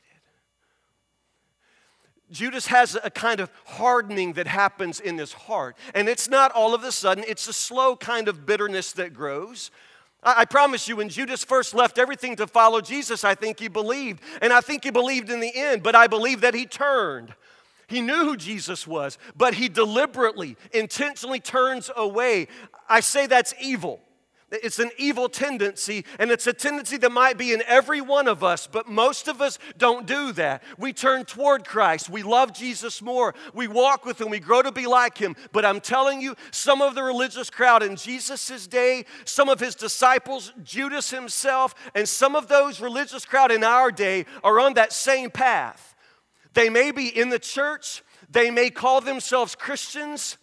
Judas 2.32 2.68
has 2.68 2.98
a 3.04 3.12
kind 3.12 3.40
of 3.40 3.52
hardening 3.66 4.34
that 4.34 4.48
happens 4.48 5.00
in 5.00 5.18
his 5.18 5.34
heart. 5.34 5.78
And 5.94 6.10
it's 6.10 6.28
not 6.28 6.52
all 6.52 6.74
of 6.74 6.84
a 6.84 6.92
sudden, 6.92 7.24
it's 7.28 7.48
a 7.48 7.54
slow 7.54 7.96
kind 7.96 8.28
of 8.28 8.46
bitterness 8.46 8.94
that 8.94 9.14
grows. 9.14 9.70
I, 10.26 10.46
promise 10.46 10.88
you, 10.88 10.96
when 10.96 11.10
Judas 11.10 11.44
first 11.44 11.76
left 11.76 12.00
everything 12.00 12.36
to 12.38 12.48
follow 12.48 12.82
Jesus, 12.82 13.24
I 13.24 13.36
think 13.36 13.60
he 13.60 13.68
believed. 13.68 14.24
And 14.42 14.52
I 14.52 14.62
think 14.62 14.84
he 14.84 14.90
believed 14.90 15.30
in 15.30 15.40
the 15.40 15.52
end, 15.56 15.84
but 15.84 15.96
I 15.96 16.08
believe 16.08 16.42
that 16.42 16.56
he 16.56 16.66
turned. 16.66 17.34
He 17.88 18.02
knew 18.02 18.26
who 18.26 18.36
Jesus 18.36 18.88
was, 18.88 19.20
but 19.38 19.54
he 19.54 19.70
deliberately, 19.70 20.58
intentionally 20.74 21.40
turns 21.40 21.92
away. 21.96 22.48
I 22.90 23.02
say 23.02 23.28
that's 23.28 23.54
evil. 23.62 24.02
It's 24.52 24.78
an 24.78 24.92
evil 25.00 25.28
tendency, 25.28 26.06
and 26.20 26.30
it's 26.30 26.46
a 26.46 26.54
tendency 26.54 26.98
that 26.98 27.12
might 27.12 27.36
be 27.36 27.52
in 27.52 27.64
every 27.66 28.00
one 28.00 28.28
of 28.28 28.44
us, 28.44 28.68
but 28.68 28.88
most 28.88 29.28
of 29.28 29.42
us 29.42 29.58
don't 29.76 30.06
do 30.06 30.32
that. 30.34 30.62
We 30.78 30.94
turn 30.94 31.26
toward 31.26 31.66
Christ. 31.66 32.12
We 32.12 32.22
love 32.22 32.54
Jesus 32.54 33.02
more. 33.02 33.34
We 33.56 33.68
walk 33.68 34.06
with 34.06 34.22
Him. 34.22 34.30
We 34.30 34.40
grow 34.40 34.62
to 34.62 34.72
be 34.72 34.86
like 34.86 35.18
Him. 35.18 35.36
But 35.52 35.66
I'm 35.66 35.82
telling 35.82 36.22
you, 36.22 36.36
some 36.52 36.84
of 36.84 36.94
the 36.94 37.02
religious 37.02 37.50
crowd 37.50 37.82
in 37.82 37.96
Jesus' 37.96 38.68
day, 38.68 39.06
some 39.26 39.50
of 39.50 39.60
His 39.60 39.74
disciples, 39.74 40.54
Judas 40.64 41.10
himself, 41.10 41.74
and 41.96 42.08
some 42.08 42.36
of 42.36 42.48
those 42.48 42.80
religious 42.80 43.26
crowd 43.26 43.52
in 43.52 43.64
our 43.64 43.92
day 43.92 44.26
are 44.44 44.60
on 44.60 44.76
that 44.76 44.94
same 44.94 45.32
path. 45.32 45.96
They 46.54 46.70
may 46.70 46.92
be 46.92 47.08
in 47.08 47.30
the 47.30 47.40
church, 47.40 48.04
they 48.30 48.52
may 48.52 48.70
call 48.70 49.02
themselves 49.02 49.56
Christians, 49.56 50.38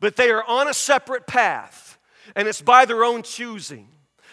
but 0.00 0.16
they 0.16 0.30
are 0.30 0.44
on 0.44 0.68
a 0.68 0.74
separate 0.74 1.26
path 1.26 1.95
and 2.34 2.48
it's 2.48 2.62
by 2.62 2.84
their 2.84 3.04
own 3.04 3.22
choosing. 3.22 3.88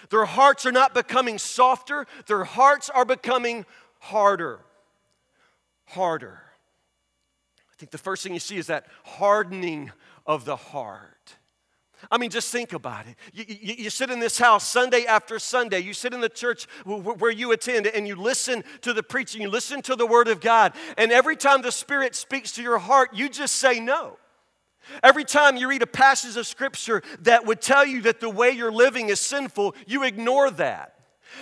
Their 0.10 0.26
hearts 0.26 0.66
are 0.66 0.72
not 0.72 0.94
becoming 0.94 1.38
softer, 1.38 2.08
their 2.28 2.44
hearts 2.44 2.90
are 2.90 3.06
becoming 3.06 3.66
harder. 4.00 4.60
Harder. 5.86 6.40
I 7.72 7.76
think 7.78 7.92
the 7.92 7.98
first 7.98 8.24
thing 8.24 8.34
you 8.34 8.40
see 8.40 8.58
is 8.58 8.68
that 8.68 8.88
hardening 9.04 9.92
of 10.26 10.46
the 10.46 10.56
heart. 10.56 11.36
I 12.12 12.18
mean, 12.18 12.30
just 12.30 12.52
think 12.52 12.74
about 12.74 13.06
it. 13.08 13.16
You, 13.34 13.46
you, 13.48 13.76
you, 13.86 13.90
sit 13.90 14.10
in 14.10 14.20
this 14.20 14.38
house 14.38 14.68
Sunday 14.68 15.06
after 15.06 15.40
Sunday. 15.40 15.80
You 15.80 15.94
sit 15.94 16.14
in 16.14 16.22
the 16.22 16.30
church 16.30 16.68
where 16.86 17.32
you 17.32 17.52
attend 17.52 17.88
and 17.88 18.08
you 18.08 18.16
listen 18.16 18.64
to 18.82 18.94
the 18.94 19.04
preaching, 19.04 19.42
you 19.42 19.50
listen 19.50 19.82
to 19.84 19.96
the 19.96 20.06
Word 20.06 20.28
of 20.28 20.42
God. 20.42 20.74
And 20.98 21.12
every 21.12 21.36
time 21.36 21.62
the 21.62 21.72
Spirit 21.72 22.16
speaks 22.16 22.52
to 22.54 22.62
your 22.62 22.78
heart, 22.78 23.14
you 23.14 23.30
just 23.30 23.56
say 23.56 23.80
no. 23.80 24.18
Every 25.02 25.24
time 25.24 25.58
you 25.58 25.68
read 25.68 25.82
a 25.82 25.88
passage 25.88 26.38
of 26.38 26.48
scripture 26.48 27.02
that 27.22 27.46
would 27.46 27.62
tell 27.62 27.86
you 27.86 28.02
that 28.02 28.20
the 28.20 28.30
way 28.30 28.52
you're 28.52 28.72
living 28.72 29.10
is 29.10 29.20
sinful, 29.20 29.76
you 29.88 30.04
ignore 30.04 30.52
that. 30.52 30.96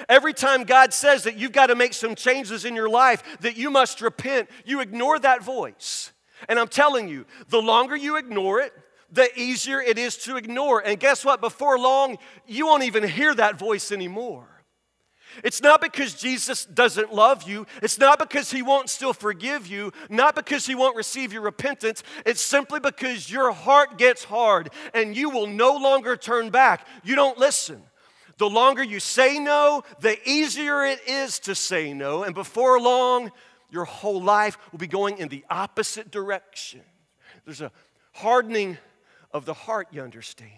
Every 0.07 0.33
time 0.33 0.63
God 0.63 0.93
says 0.93 1.23
that 1.23 1.37
you've 1.37 1.51
got 1.51 1.67
to 1.67 1.75
make 1.75 1.93
some 1.93 2.15
changes 2.15 2.65
in 2.65 2.75
your 2.75 2.89
life, 2.89 3.23
that 3.41 3.57
you 3.57 3.69
must 3.69 4.01
repent, 4.01 4.49
you 4.65 4.79
ignore 4.79 5.19
that 5.19 5.43
voice. 5.43 6.11
And 6.47 6.57
I'm 6.57 6.67
telling 6.67 7.07
you, 7.07 7.25
the 7.49 7.61
longer 7.61 7.95
you 7.95 8.17
ignore 8.17 8.61
it, 8.61 8.73
the 9.11 9.29
easier 9.37 9.81
it 9.81 9.97
is 9.97 10.15
to 10.17 10.37
ignore. 10.37 10.79
And 10.79 10.99
guess 10.99 11.25
what? 11.25 11.41
Before 11.41 11.77
long, 11.77 12.17
you 12.47 12.65
won't 12.65 12.83
even 12.83 13.03
hear 13.03 13.35
that 13.35 13.59
voice 13.59 13.91
anymore. 13.91 14.47
It's 15.43 15.61
not 15.61 15.81
because 15.81 16.13
Jesus 16.13 16.65
doesn't 16.65 17.13
love 17.13 17.43
you. 17.43 17.65
It's 17.81 17.97
not 17.97 18.19
because 18.19 18.51
he 18.51 18.61
won't 18.61 18.89
still 18.89 19.13
forgive 19.13 19.67
you, 19.67 19.91
not 20.09 20.35
because 20.35 20.65
he 20.65 20.75
won't 20.75 20.95
receive 20.95 21.33
your 21.33 21.41
repentance. 21.41 22.03
It's 22.25 22.41
simply 22.41 22.79
because 22.79 23.31
your 23.31 23.51
heart 23.51 23.97
gets 23.97 24.23
hard 24.23 24.69
and 24.93 25.15
you 25.15 25.29
will 25.29 25.47
no 25.47 25.75
longer 25.75 26.15
turn 26.15 26.49
back. 26.49 26.87
You 27.03 27.15
don't 27.15 27.37
listen. 27.37 27.81
The 28.37 28.49
longer 28.49 28.83
you 28.83 28.99
say 28.99 29.39
no, 29.39 29.83
the 29.99 30.17
easier 30.27 30.83
it 30.83 30.99
is 31.07 31.39
to 31.39 31.55
say 31.55 31.93
no. 31.93 32.23
And 32.23 32.33
before 32.33 32.79
long, 32.79 33.31
your 33.69 33.85
whole 33.85 34.21
life 34.21 34.57
will 34.71 34.79
be 34.79 34.87
going 34.87 35.17
in 35.17 35.29
the 35.29 35.45
opposite 35.49 36.11
direction. 36.11 36.81
There's 37.45 37.61
a 37.61 37.71
hardening 38.13 38.77
of 39.31 39.45
the 39.45 39.53
heart, 39.53 39.87
you 39.91 40.01
understand. 40.01 40.51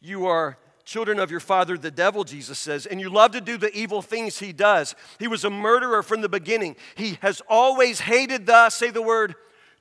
You 0.00 0.26
are 0.26 0.58
children 0.84 1.18
of 1.18 1.30
your 1.30 1.40
father, 1.40 1.78
the 1.78 1.90
devil, 1.90 2.24
Jesus 2.24 2.58
says, 2.58 2.86
and 2.86 3.00
you 3.00 3.08
love 3.08 3.32
to 3.32 3.40
do 3.40 3.56
the 3.56 3.72
evil 3.72 4.02
things 4.02 4.38
he 4.38 4.52
does. 4.52 4.94
He 5.18 5.28
was 5.28 5.44
a 5.44 5.50
murderer 5.50 6.02
from 6.02 6.20
the 6.20 6.28
beginning. 6.28 6.76
He 6.94 7.18
has 7.20 7.42
always 7.48 8.00
hated 8.00 8.46
the, 8.46 8.70
say 8.70 8.90
the 8.90 9.02
word, 9.02 9.34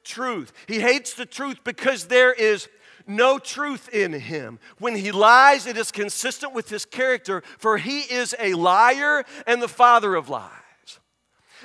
truth. 0.03 0.53
He 0.67 0.79
hates 0.79 1.13
the 1.13 1.25
truth 1.25 1.59
because 1.63 2.07
there 2.07 2.33
is 2.33 2.67
no 3.07 3.39
truth 3.39 3.89
in 3.89 4.13
him. 4.13 4.59
When 4.79 4.95
he 4.95 5.11
lies, 5.11 5.67
it 5.67 5.77
is 5.77 5.91
consistent 5.91 6.53
with 6.53 6.69
his 6.69 6.85
character, 6.85 7.43
for 7.57 7.77
he 7.77 8.01
is 8.01 8.35
a 8.39 8.53
liar 8.53 9.23
and 9.47 9.61
the 9.61 9.67
father 9.67 10.15
of 10.15 10.29
lies. 10.29 10.60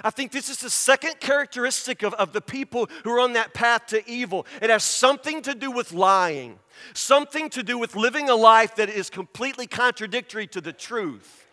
I 0.04 0.10
think 0.10 0.32
this 0.32 0.48
is 0.48 0.58
the 0.58 0.70
second 0.70 1.20
characteristic 1.20 2.02
of, 2.02 2.14
of 2.14 2.32
the 2.32 2.40
people 2.40 2.88
who 3.04 3.10
are 3.10 3.20
on 3.20 3.32
that 3.34 3.54
path 3.54 3.86
to 3.88 4.08
evil. 4.10 4.46
It 4.60 4.70
has 4.70 4.84
something 4.84 5.42
to 5.42 5.54
do 5.54 5.70
with 5.70 5.92
lying, 5.92 6.58
something 6.94 7.48
to 7.50 7.62
do 7.62 7.78
with 7.78 7.96
living 7.96 8.28
a 8.28 8.34
life 8.34 8.76
that 8.76 8.88
is 8.88 9.10
completely 9.10 9.66
contradictory 9.66 10.46
to 10.48 10.60
the 10.60 10.72
truth. 10.72 11.46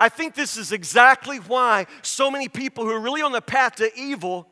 I 0.00 0.08
think 0.08 0.34
this 0.34 0.56
is 0.56 0.72
exactly 0.72 1.38
why 1.38 1.86
so 2.02 2.30
many 2.30 2.48
people 2.48 2.84
who 2.84 2.90
are 2.90 3.00
really 3.00 3.22
on 3.22 3.32
the 3.32 3.42
path 3.42 3.76
to 3.76 3.90
evil 3.96 4.48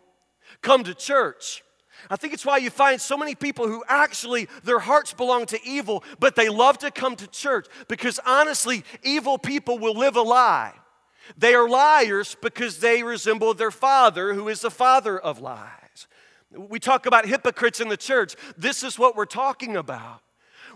come 0.60 0.84
to 0.84 0.94
church. 0.94 1.62
I 2.10 2.16
think 2.16 2.34
it's 2.34 2.44
why 2.44 2.58
you 2.58 2.70
find 2.70 3.00
so 3.00 3.16
many 3.16 3.34
people 3.34 3.66
who 3.66 3.84
actually 3.88 4.48
their 4.64 4.80
hearts 4.80 5.12
belong 5.12 5.46
to 5.46 5.58
evil, 5.64 6.04
but 6.18 6.34
they 6.34 6.48
love 6.48 6.78
to 6.78 6.90
come 6.90 7.16
to 7.16 7.26
church 7.28 7.66
because 7.88 8.18
honestly, 8.26 8.84
evil 9.02 9.38
people 9.38 9.78
will 9.78 9.94
live 9.94 10.16
a 10.16 10.22
lie. 10.22 10.72
They 11.36 11.54
are 11.54 11.68
liars 11.68 12.36
because 12.40 12.78
they 12.78 13.02
resemble 13.02 13.54
their 13.54 13.70
father, 13.70 14.34
who 14.34 14.48
is 14.48 14.60
the 14.60 14.70
father 14.70 15.18
of 15.18 15.40
lies. 15.40 16.06
We 16.50 16.78
talk 16.78 17.06
about 17.06 17.26
hypocrites 17.26 17.80
in 17.80 17.88
the 17.88 17.96
church. 17.96 18.36
This 18.58 18.82
is 18.82 18.98
what 18.98 19.16
we're 19.16 19.24
talking 19.24 19.76
about. 19.76 20.20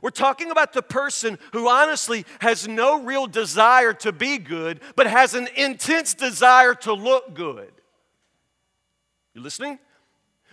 We're 0.03 0.11
talking 0.11 0.51
about 0.51 0.73
the 0.73 0.83
person 0.83 1.39
who 1.53 1.69
honestly 1.69 2.25
has 2.41 2.69
no 2.69 3.03
real 3.03 3.27
desire 3.27 3.93
to 3.95 4.13
be 4.13 4.39
good, 4.39 4.81
but 4.95 5.07
has 5.07 5.35
an 5.35 5.49
intense 5.57 6.15
desire 6.15 6.75
to 6.75 6.93
look 6.93 7.35
good. 7.35 7.73
You 9.35 9.43
listening? 9.43 9.79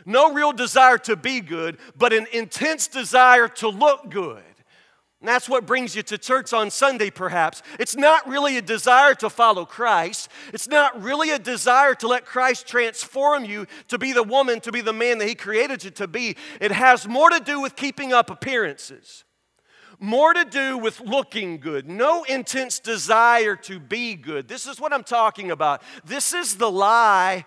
No 0.05 0.33
real 0.33 0.51
desire 0.51 0.97
to 0.99 1.15
be 1.15 1.39
good, 1.39 1.77
but 1.95 2.13
an 2.13 2.27
intense 2.33 2.87
desire 2.87 3.47
to 3.47 3.69
look 3.69 4.09
good. 4.09 4.43
And 5.23 5.29
that's 5.29 5.47
what 5.47 5.65
brings 5.65 5.95
you 5.95 6.03
to 6.03 6.17
church 6.17 6.51
on 6.51 6.69
Sunday, 6.69 7.09
perhaps. 7.09 7.63
It's 7.79 7.95
not 7.95 8.27
really 8.27 8.57
a 8.57 8.61
desire 8.61 9.15
to 9.15 9.29
follow 9.29 9.63
Christ. 9.63 10.29
It's 10.51 10.67
not 10.67 11.01
really 11.01 11.29
a 11.29 11.39
desire 11.39 11.95
to 11.95 12.09
let 12.09 12.25
Christ 12.25 12.67
transform 12.67 13.45
you 13.45 13.65
to 13.87 13.97
be 13.97 14.11
the 14.11 14.21
woman, 14.21 14.59
to 14.59 14.71
be 14.73 14.81
the 14.81 14.91
man 14.91 15.19
that 15.19 15.29
He 15.29 15.33
created 15.33 15.85
you 15.85 15.91
to 15.91 16.09
be. 16.09 16.35
It 16.59 16.73
has 16.73 17.07
more 17.07 17.29
to 17.29 17.39
do 17.39 17.61
with 17.61 17.77
keeping 17.77 18.11
up 18.11 18.29
appearances, 18.29 19.23
more 19.97 20.33
to 20.33 20.43
do 20.43 20.77
with 20.77 20.99
looking 20.99 21.57
good. 21.57 21.87
No 21.87 22.23
intense 22.23 22.79
desire 22.79 23.55
to 23.55 23.79
be 23.79 24.15
good. 24.15 24.49
This 24.49 24.67
is 24.67 24.77
what 24.77 24.91
I'm 24.91 25.05
talking 25.05 25.51
about. 25.51 25.83
This 26.03 26.33
is 26.33 26.57
the 26.57 26.69
lie 26.69 27.45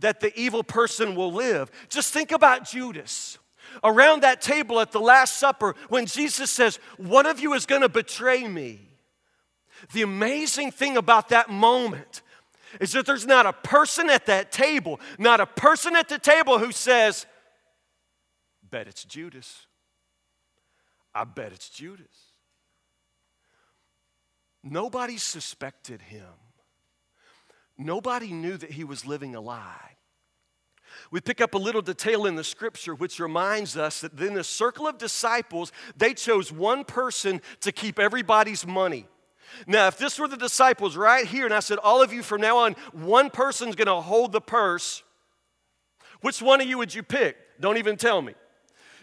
that 0.00 0.20
the 0.20 0.38
evil 0.38 0.62
person 0.62 1.14
will 1.14 1.32
live. 1.32 1.70
Just 1.88 2.12
think 2.12 2.32
about 2.32 2.68
Judas 2.68 3.38
around 3.82 4.22
that 4.22 4.40
table 4.40 4.80
at 4.80 4.92
the 4.92 5.00
Last 5.00 5.38
Supper 5.38 5.74
when 5.88 6.06
Jesus 6.06 6.50
says, 6.50 6.78
One 6.96 7.26
of 7.26 7.40
you 7.40 7.54
is 7.54 7.66
going 7.66 7.82
to 7.82 7.88
betray 7.88 8.46
me. 8.46 8.88
The 9.92 10.02
amazing 10.02 10.70
thing 10.70 10.96
about 10.96 11.30
that 11.30 11.50
moment 11.50 12.22
is 12.80 12.92
that 12.92 13.06
there's 13.06 13.26
not 13.26 13.46
a 13.46 13.52
person 13.52 14.10
at 14.10 14.26
that 14.26 14.52
table, 14.52 15.00
not 15.18 15.40
a 15.40 15.46
person 15.46 15.96
at 15.96 16.08
the 16.08 16.18
table 16.18 16.58
who 16.58 16.72
says, 16.72 17.26
Bet 18.70 18.88
it's 18.88 19.04
Judas. 19.04 19.66
I 21.14 21.24
bet 21.24 21.52
it's 21.52 21.68
Judas. 21.68 22.06
Nobody 24.62 25.18
suspected 25.18 26.02
him. 26.02 26.26
Nobody 27.76 28.32
knew 28.32 28.56
that 28.56 28.70
he 28.70 28.84
was 28.84 29.06
living 29.06 29.34
a 29.34 29.40
lie 29.40 29.93
we 31.10 31.20
pick 31.20 31.40
up 31.40 31.54
a 31.54 31.58
little 31.58 31.82
detail 31.82 32.26
in 32.26 32.36
the 32.36 32.44
scripture 32.44 32.94
which 32.94 33.20
reminds 33.20 33.76
us 33.76 34.00
that 34.00 34.18
in 34.20 34.34
the 34.34 34.44
circle 34.44 34.86
of 34.86 34.98
disciples, 34.98 35.72
they 35.96 36.14
chose 36.14 36.52
one 36.52 36.84
person 36.84 37.40
to 37.60 37.72
keep 37.72 37.98
everybody's 37.98 38.66
money. 38.66 39.06
Now, 39.66 39.86
if 39.86 39.98
this 39.98 40.18
were 40.18 40.28
the 40.28 40.36
disciples 40.36 40.96
right 40.96 41.26
here, 41.26 41.44
and 41.44 41.54
I 41.54 41.60
said, 41.60 41.78
All 41.78 42.02
of 42.02 42.12
you 42.12 42.22
from 42.22 42.40
now 42.40 42.58
on, 42.58 42.74
one 42.92 43.30
person's 43.30 43.76
gonna 43.76 44.00
hold 44.00 44.32
the 44.32 44.40
purse, 44.40 45.02
which 46.20 46.42
one 46.42 46.60
of 46.60 46.66
you 46.66 46.78
would 46.78 46.94
you 46.94 47.02
pick? 47.02 47.36
Don't 47.60 47.76
even 47.76 47.96
tell 47.96 48.20
me 48.22 48.34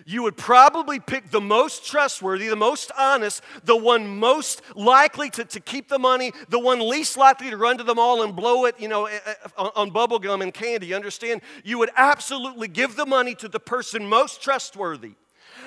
you 0.06 0.24
would 0.24 0.38
probably 0.38 1.00
pick 1.00 1.30
the 1.30 1.42
most 1.42 1.86
trustworthy, 1.86 2.48
the 2.48 2.56
most 2.56 2.92
honest, 2.98 3.42
the 3.64 3.76
one 3.76 4.08
most 4.08 4.62
likely 4.76 5.30
to, 5.32 5.44
to 5.46 5.60
keep 5.60 5.90
the 5.90 6.00
money, 6.00 6.32
the 6.50 6.60
one 6.60 6.80
least 6.80 7.18
likely 7.18 7.50
to 7.50 7.58
run 7.58 7.78
to 7.78 7.84
the 7.84 7.96
mall 7.96 8.24
and 8.24 8.36
blow 8.36 8.66
it, 8.66 8.80
you 8.80 8.88
know, 8.88 9.06
eh, 9.06 9.20
eh, 9.26 9.34
on, 9.58 9.72
on 9.76 9.90
bubble 9.90 10.20
gum 10.20 10.42
and 10.42 10.54
candy. 10.54 10.94
Understand? 10.94 11.42
You 11.64 11.78
would 11.80 11.92
absolutely 11.96 12.68
give 12.68 12.96
the 12.96 13.06
money 13.06 13.36
to 13.36 13.48
the 13.48 13.60
person 13.60 14.08
most 14.08 14.42
trustworthy. 14.42 15.14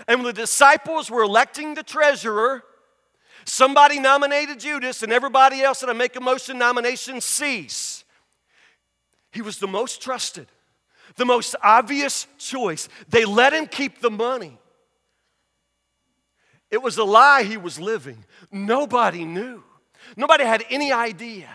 And 0.06 0.18
when 0.18 0.26
the 0.26 0.32
disciples 0.32 1.10
were 1.10 1.22
electing 1.22 1.74
the 1.74 1.82
treasurer, 1.82 2.64
somebody 3.44 4.00
nominated 4.00 4.60
Judas, 4.60 5.02
and 5.02 5.12
everybody 5.12 5.62
else 5.62 5.80
that 5.80 5.90
I 5.90 5.92
make 5.92 6.16
a 6.16 6.20
motion 6.20 6.58
nomination 6.58 7.20
cease. 7.20 8.04
He 9.32 9.42
was 9.42 9.58
the 9.58 9.66
most 9.66 10.00
trusted 10.00 10.48
the 11.16 11.24
most 11.24 11.56
obvious 11.62 12.26
choice. 12.38 12.88
They 13.08 13.24
let 13.24 13.52
him 13.52 13.66
keep 13.66 14.00
the 14.00 14.10
money. 14.10 14.58
It 16.70 16.82
was 16.82 16.98
a 16.98 17.04
lie 17.04 17.44
he 17.44 17.56
was 17.56 17.78
living. 17.78 18.24
Nobody 18.50 19.24
knew, 19.24 19.62
nobody 20.16 20.44
had 20.44 20.64
any 20.70 20.92
idea. 20.92 21.48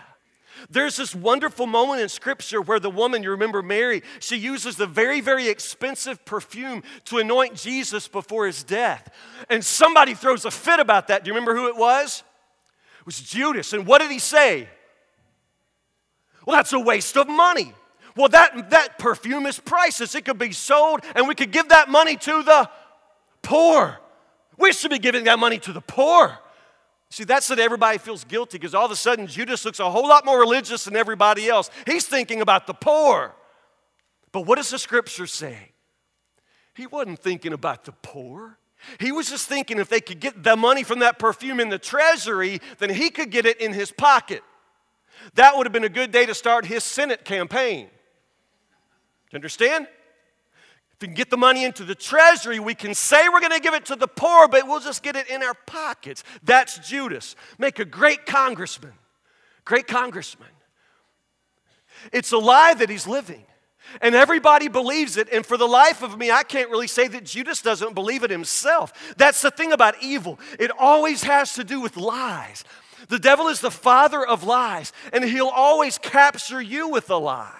There's 0.68 0.96
this 0.96 1.14
wonderful 1.14 1.66
moment 1.66 2.02
in 2.02 2.08
scripture 2.08 2.60
where 2.60 2.80
the 2.80 2.90
woman, 2.90 3.22
you 3.22 3.30
remember 3.30 3.62
Mary, 3.62 4.02
she 4.18 4.36
uses 4.36 4.76
the 4.76 4.86
very, 4.86 5.20
very 5.20 5.48
expensive 5.48 6.22
perfume 6.24 6.82
to 7.06 7.18
anoint 7.18 7.54
Jesus 7.54 8.08
before 8.08 8.46
his 8.46 8.62
death. 8.62 9.10
And 9.48 9.64
somebody 9.64 10.14
throws 10.14 10.44
a 10.44 10.50
fit 10.50 10.80
about 10.80 11.08
that. 11.08 11.24
Do 11.24 11.28
you 11.28 11.34
remember 11.34 11.56
who 11.56 11.68
it 11.68 11.76
was? 11.76 12.22
It 13.00 13.06
was 13.06 13.20
Judas. 13.20 13.72
And 13.72 13.86
what 13.86 14.02
did 14.02 14.10
he 14.10 14.18
say? 14.18 14.68
Well, 16.46 16.56
that's 16.56 16.72
a 16.72 16.80
waste 16.80 17.16
of 17.16 17.28
money. 17.28 17.72
Well, 18.16 18.28
that, 18.30 18.70
that 18.70 18.98
perfume 18.98 19.46
is 19.46 19.58
priceless. 19.58 20.14
It 20.14 20.24
could 20.24 20.38
be 20.38 20.52
sold 20.52 21.00
and 21.14 21.28
we 21.28 21.34
could 21.34 21.52
give 21.52 21.68
that 21.68 21.88
money 21.88 22.16
to 22.16 22.42
the 22.42 22.68
poor. 23.42 23.98
We 24.58 24.72
should 24.72 24.90
be 24.90 24.98
giving 24.98 25.24
that 25.24 25.38
money 25.38 25.58
to 25.58 25.72
the 25.72 25.80
poor. 25.80 26.38
See, 27.10 27.24
that's 27.24 27.48
that 27.48 27.58
everybody 27.58 27.98
feels 27.98 28.24
guilty 28.24 28.58
because 28.58 28.74
all 28.74 28.84
of 28.84 28.90
a 28.90 28.96
sudden 28.96 29.26
Judas 29.26 29.64
looks 29.64 29.80
a 29.80 29.90
whole 29.90 30.08
lot 30.08 30.24
more 30.24 30.38
religious 30.38 30.84
than 30.84 30.96
everybody 30.96 31.48
else. 31.48 31.70
He's 31.86 32.06
thinking 32.06 32.40
about 32.40 32.66
the 32.66 32.74
poor. 32.74 33.34
But 34.32 34.42
what 34.42 34.56
does 34.56 34.70
the 34.70 34.78
scripture 34.78 35.26
say? 35.26 35.72
He 36.74 36.86
wasn't 36.86 37.18
thinking 37.18 37.52
about 37.52 37.84
the 37.84 37.92
poor. 37.92 38.58
He 38.98 39.12
was 39.12 39.28
just 39.28 39.48
thinking 39.48 39.78
if 39.78 39.88
they 39.88 40.00
could 40.00 40.20
get 40.20 40.42
the 40.42 40.56
money 40.56 40.84
from 40.84 41.00
that 41.00 41.18
perfume 41.18 41.60
in 41.60 41.68
the 41.68 41.78
treasury, 41.78 42.60
then 42.78 42.90
he 42.90 43.10
could 43.10 43.30
get 43.30 43.44
it 43.44 43.60
in 43.60 43.72
his 43.72 43.90
pocket. 43.90 44.42
That 45.34 45.56
would 45.56 45.66
have 45.66 45.72
been 45.72 45.84
a 45.84 45.88
good 45.88 46.12
day 46.12 46.26
to 46.26 46.34
start 46.34 46.64
his 46.64 46.84
Senate 46.84 47.24
campaign 47.24 47.90
you 49.30 49.36
understand? 49.36 49.86
If 50.92 51.00
we 51.00 51.08
can 51.08 51.14
get 51.14 51.30
the 51.30 51.36
money 51.36 51.64
into 51.64 51.84
the 51.84 51.94
treasury, 51.94 52.58
we 52.58 52.74
can 52.74 52.94
say 52.94 53.28
we're 53.28 53.40
going 53.40 53.52
to 53.52 53.60
give 53.60 53.74
it 53.74 53.86
to 53.86 53.96
the 53.96 54.08
poor, 54.08 54.48
but 54.48 54.66
we'll 54.66 54.80
just 54.80 55.02
get 55.02 55.16
it 55.16 55.30
in 55.30 55.42
our 55.42 55.54
pockets. 55.66 56.24
That's 56.42 56.78
Judas. 56.86 57.36
Make 57.58 57.78
a 57.78 57.84
great 57.84 58.26
congressman. 58.26 58.92
Great 59.64 59.86
congressman. 59.86 60.48
It's 62.12 62.32
a 62.32 62.38
lie 62.38 62.74
that 62.74 62.90
he's 62.90 63.06
living. 63.06 63.44
And 64.00 64.14
everybody 64.14 64.68
believes 64.68 65.16
it. 65.16 65.28
And 65.32 65.44
for 65.44 65.56
the 65.56 65.66
life 65.66 66.02
of 66.02 66.18
me, 66.18 66.30
I 66.30 66.42
can't 66.42 66.70
really 66.70 66.86
say 66.86 67.08
that 67.08 67.24
Judas 67.24 67.62
doesn't 67.62 67.94
believe 67.94 68.22
it 68.22 68.30
himself. 68.30 69.14
That's 69.16 69.42
the 69.42 69.50
thing 69.50 69.72
about 69.72 69.94
evil, 70.02 70.38
it 70.58 70.70
always 70.78 71.22
has 71.22 71.54
to 71.54 71.64
do 71.64 71.80
with 71.80 71.96
lies. 71.96 72.64
The 73.08 73.18
devil 73.18 73.48
is 73.48 73.60
the 73.60 73.70
father 73.70 74.24
of 74.24 74.44
lies, 74.44 74.92
and 75.12 75.24
he'll 75.24 75.48
always 75.48 75.98
capture 75.98 76.60
you 76.60 76.88
with 76.88 77.08
a 77.10 77.16
lie. 77.16 77.59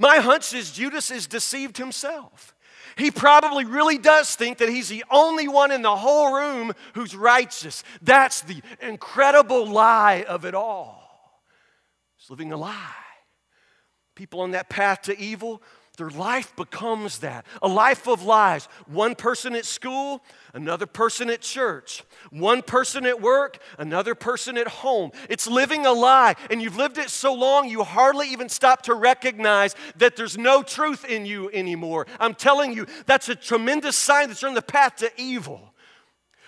My 0.00 0.16
hunch 0.16 0.54
is 0.54 0.70
Judas 0.70 1.10
is 1.10 1.26
deceived 1.26 1.76
himself. 1.76 2.54
He 2.96 3.10
probably 3.10 3.66
really 3.66 3.98
does 3.98 4.34
think 4.34 4.56
that 4.58 4.70
he's 4.70 4.88
the 4.88 5.04
only 5.10 5.46
one 5.46 5.70
in 5.70 5.82
the 5.82 5.94
whole 5.94 6.34
room 6.34 6.72
who's 6.94 7.14
righteous. 7.14 7.84
That's 8.00 8.40
the 8.40 8.62
incredible 8.80 9.66
lie 9.66 10.24
of 10.26 10.46
it 10.46 10.54
all. 10.54 11.02
He's 12.16 12.30
living 12.30 12.50
a 12.50 12.56
lie. 12.56 12.94
People 14.14 14.40
on 14.40 14.52
that 14.52 14.70
path 14.70 15.02
to 15.02 15.18
evil, 15.18 15.62
their 16.00 16.08
life 16.08 16.56
becomes 16.56 17.18
that 17.18 17.44
a 17.60 17.68
life 17.68 18.08
of 18.08 18.22
lies. 18.22 18.68
One 18.86 19.14
person 19.14 19.54
at 19.54 19.66
school, 19.66 20.22
another 20.54 20.86
person 20.86 21.28
at 21.28 21.42
church, 21.42 22.04
one 22.30 22.62
person 22.62 23.04
at 23.04 23.20
work, 23.20 23.58
another 23.76 24.14
person 24.14 24.56
at 24.56 24.66
home. 24.66 25.10
It's 25.28 25.46
living 25.46 25.84
a 25.84 25.92
lie, 25.92 26.36
and 26.50 26.62
you've 26.62 26.78
lived 26.78 26.96
it 26.96 27.10
so 27.10 27.34
long 27.34 27.68
you 27.68 27.84
hardly 27.84 28.28
even 28.30 28.48
stop 28.48 28.80
to 28.84 28.94
recognize 28.94 29.76
that 29.96 30.16
there's 30.16 30.38
no 30.38 30.62
truth 30.62 31.04
in 31.04 31.26
you 31.26 31.50
anymore. 31.50 32.06
I'm 32.18 32.34
telling 32.34 32.72
you, 32.72 32.86
that's 33.04 33.28
a 33.28 33.34
tremendous 33.34 33.94
sign 33.94 34.30
that 34.30 34.40
you're 34.40 34.48
on 34.48 34.54
the 34.54 34.62
path 34.62 34.96
to 34.96 35.12
evil 35.18 35.70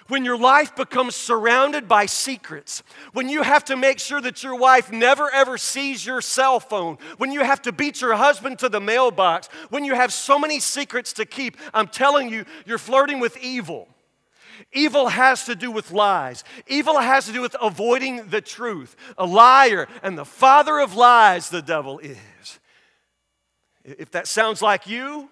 when 0.08 0.24
your 0.24 0.38
life 0.38 0.74
becomes 0.74 1.14
surrounded 1.14 1.88
by 1.88 2.06
secrets, 2.06 2.82
when 3.12 3.28
you 3.28 3.42
have 3.42 3.64
to 3.66 3.76
make 3.76 3.98
sure 3.98 4.20
that 4.20 4.42
your 4.42 4.56
wife 4.56 4.90
never 4.92 5.30
ever 5.30 5.58
sees 5.58 6.04
your 6.04 6.20
cell 6.20 6.60
phone, 6.60 6.98
when 7.18 7.32
you 7.32 7.42
have 7.42 7.62
to 7.62 7.72
beat 7.72 8.00
your 8.00 8.14
husband 8.14 8.58
to 8.60 8.68
the 8.68 8.80
mailbox, 8.80 9.48
when 9.70 9.84
you 9.84 9.94
have 9.94 10.12
so 10.12 10.38
many 10.38 10.60
secrets 10.60 11.12
to 11.14 11.24
keep, 11.24 11.56
I'm 11.72 11.88
telling 11.88 12.30
you, 12.30 12.44
you're 12.66 12.78
flirting 12.78 13.20
with 13.20 13.36
evil. 13.38 13.88
Evil 14.72 15.08
has 15.08 15.44
to 15.46 15.54
do 15.54 15.70
with 15.70 15.90
lies. 15.90 16.44
Evil 16.66 16.98
has 16.98 17.26
to 17.26 17.32
do 17.32 17.40
with 17.40 17.56
avoiding 17.60 18.28
the 18.28 18.40
truth. 18.40 18.96
A 19.18 19.26
liar 19.26 19.88
and 20.02 20.16
the 20.16 20.24
father 20.24 20.78
of 20.78 20.94
lies, 20.94 21.48
the 21.48 21.62
devil 21.62 21.98
is. 21.98 22.60
If 23.84 24.12
that 24.12 24.28
sounds 24.28 24.62
like 24.62 24.86
you, 24.86 25.28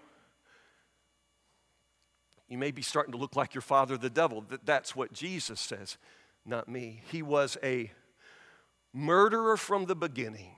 you 2.50 2.58
may 2.58 2.72
be 2.72 2.82
starting 2.82 3.12
to 3.12 3.18
look 3.18 3.36
like 3.36 3.54
your 3.54 3.62
father, 3.62 3.96
the 3.96 4.10
devil. 4.10 4.44
That's 4.64 4.94
what 4.94 5.12
Jesus 5.12 5.60
says, 5.60 5.96
not 6.44 6.68
me. 6.68 7.00
He 7.10 7.22
was 7.22 7.56
a 7.62 7.92
murderer 8.92 9.56
from 9.56 9.86
the 9.86 9.94
beginning. 9.94 10.56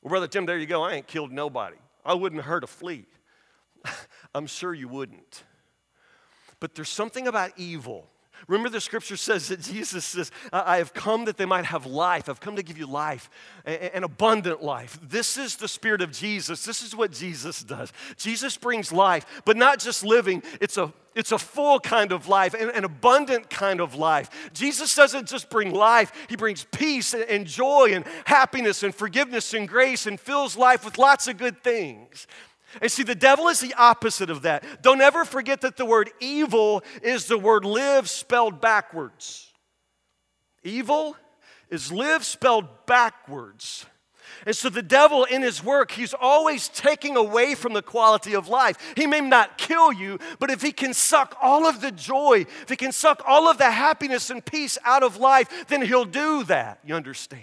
Well, 0.00 0.08
Brother 0.08 0.26
Tim, 0.26 0.46
there 0.46 0.58
you 0.58 0.66
go. 0.66 0.82
I 0.82 0.94
ain't 0.94 1.06
killed 1.06 1.30
nobody. 1.30 1.76
I 2.04 2.14
wouldn't 2.14 2.42
hurt 2.42 2.64
a 2.64 2.66
flea. 2.66 3.04
I'm 4.34 4.46
sure 4.46 4.72
you 4.72 4.88
wouldn't. 4.88 5.44
But 6.60 6.74
there's 6.74 6.88
something 6.88 7.28
about 7.28 7.52
evil 7.58 8.08
Remember, 8.48 8.68
the 8.68 8.80
scripture 8.80 9.16
says 9.16 9.48
that 9.48 9.60
Jesus 9.60 10.04
says, 10.04 10.30
I 10.52 10.78
have 10.78 10.94
come 10.94 11.24
that 11.26 11.36
they 11.36 11.44
might 11.44 11.66
have 11.66 11.86
life. 11.86 12.28
I've 12.28 12.40
come 12.40 12.56
to 12.56 12.62
give 12.62 12.78
you 12.78 12.86
life, 12.86 13.30
an 13.64 14.04
abundant 14.04 14.62
life. 14.62 14.98
This 15.02 15.36
is 15.36 15.56
the 15.56 15.68
spirit 15.68 16.02
of 16.02 16.12
Jesus. 16.12 16.64
This 16.64 16.82
is 16.82 16.94
what 16.96 17.12
Jesus 17.12 17.62
does. 17.62 17.92
Jesus 18.16 18.56
brings 18.56 18.92
life, 18.92 19.42
but 19.44 19.56
not 19.56 19.78
just 19.78 20.04
living, 20.04 20.42
it's 20.60 20.76
a 20.76 20.92
it's 21.14 21.32
a 21.32 21.38
full 21.38 21.78
kind 21.78 22.12
of 22.12 22.28
life, 22.28 22.54
an, 22.54 22.70
an 22.70 22.84
abundant 22.84 23.50
kind 23.50 23.80
of 23.80 23.94
life. 23.94 24.50
Jesus 24.54 24.94
doesn't 24.94 25.28
just 25.28 25.50
bring 25.50 25.72
life, 25.72 26.10
He 26.28 26.36
brings 26.36 26.64
peace 26.64 27.14
and, 27.14 27.24
and 27.24 27.46
joy 27.46 27.90
and 27.92 28.04
happiness 28.24 28.82
and 28.82 28.94
forgiveness 28.94 29.52
and 29.54 29.68
grace 29.68 30.06
and 30.06 30.18
fills 30.18 30.56
life 30.56 30.84
with 30.84 30.98
lots 30.98 31.28
of 31.28 31.36
good 31.36 31.62
things. 31.62 32.26
And 32.80 32.90
see, 32.90 33.02
the 33.02 33.14
devil 33.14 33.48
is 33.48 33.60
the 33.60 33.74
opposite 33.74 34.30
of 34.30 34.42
that. 34.42 34.82
Don't 34.82 35.00
ever 35.00 35.24
forget 35.24 35.60
that 35.60 35.76
the 35.76 35.84
word 35.84 36.10
evil 36.20 36.82
is 37.02 37.26
the 37.26 37.38
word 37.38 37.64
live 37.64 38.08
spelled 38.08 38.60
backwards. 38.60 39.52
Evil 40.62 41.16
is 41.68 41.92
live 41.92 42.24
spelled 42.24 42.86
backwards. 42.86 43.86
And 44.46 44.56
so 44.56 44.68
the 44.68 44.82
devil, 44.82 45.24
in 45.24 45.42
his 45.42 45.62
work, 45.62 45.92
he's 45.92 46.14
always 46.14 46.68
taking 46.68 47.16
away 47.16 47.54
from 47.54 47.74
the 47.74 47.82
quality 47.82 48.34
of 48.34 48.48
life. 48.48 48.76
He 48.96 49.06
may 49.06 49.20
not 49.20 49.58
kill 49.58 49.92
you, 49.92 50.18
but 50.38 50.50
if 50.50 50.62
he 50.62 50.72
can 50.72 50.94
suck 50.94 51.36
all 51.40 51.66
of 51.66 51.80
the 51.80 51.92
joy, 51.92 52.46
if 52.62 52.68
he 52.68 52.76
can 52.76 52.92
suck 52.92 53.22
all 53.26 53.48
of 53.48 53.58
the 53.58 53.70
happiness 53.70 54.30
and 54.30 54.44
peace 54.44 54.78
out 54.84 55.02
of 55.02 55.16
life, 55.16 55.66
then 55.68 55.82
he'll 55.82 56.04
do 56.04 56.44
that. 56.44 56.78
You 56.84 56.94
understand? 56.94 57.42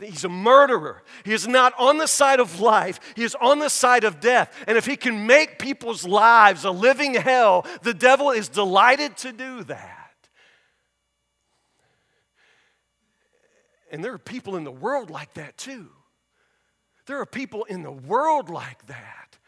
He's 0.00 0.24
a 0.24 0.28
murderer. 0.28 1.02
He 1.24 1.32
is 1.32 1.46
not 1.46 1.74
on 1.78 1.98
the 1.98 2.06
side 2.06 2.40
of 2.40 2.60
life, 2.60 3.00
he 3.14 3.22
is 3.22 3.34
on 3.40 3.58
the 3.58 3.68
side 3.68 4.04
of 4.04 4.20
death. 4.20 4.54
And 4.66 4.78
if 4.78 4.86
he 4.86 4.96
can 4.96 5.26
make 5.26 5.58
people's 5.58 6.06
lives 6.06 6.64
a 6.64 6.70
living 6.70 7.14
hell, 7.14 7.66
the 7.82 7.94
devil 7.94 8.30
is 8.30 8.48
delighted 8.48 9.16
to 9.18 9.32
do 9.32 9.64
that. 9.64 9.98
And 13.92 14.04
there 14.04 14.14
are 14.14 14.18
people 14.18 14.56
in 14.56 14.64
the 14.64 14.70
world 14.70 15.10
like 15.10 15.34
that 15.34 15.58
too. 15.58 15.88
There 17.06 17.20
are 17.20 17.26
people 17.26 17.64
in 17.64 17.82
the 17.82 17.90
world 17.90 18.48
like 18.48 18.86
that. 18.86 19.38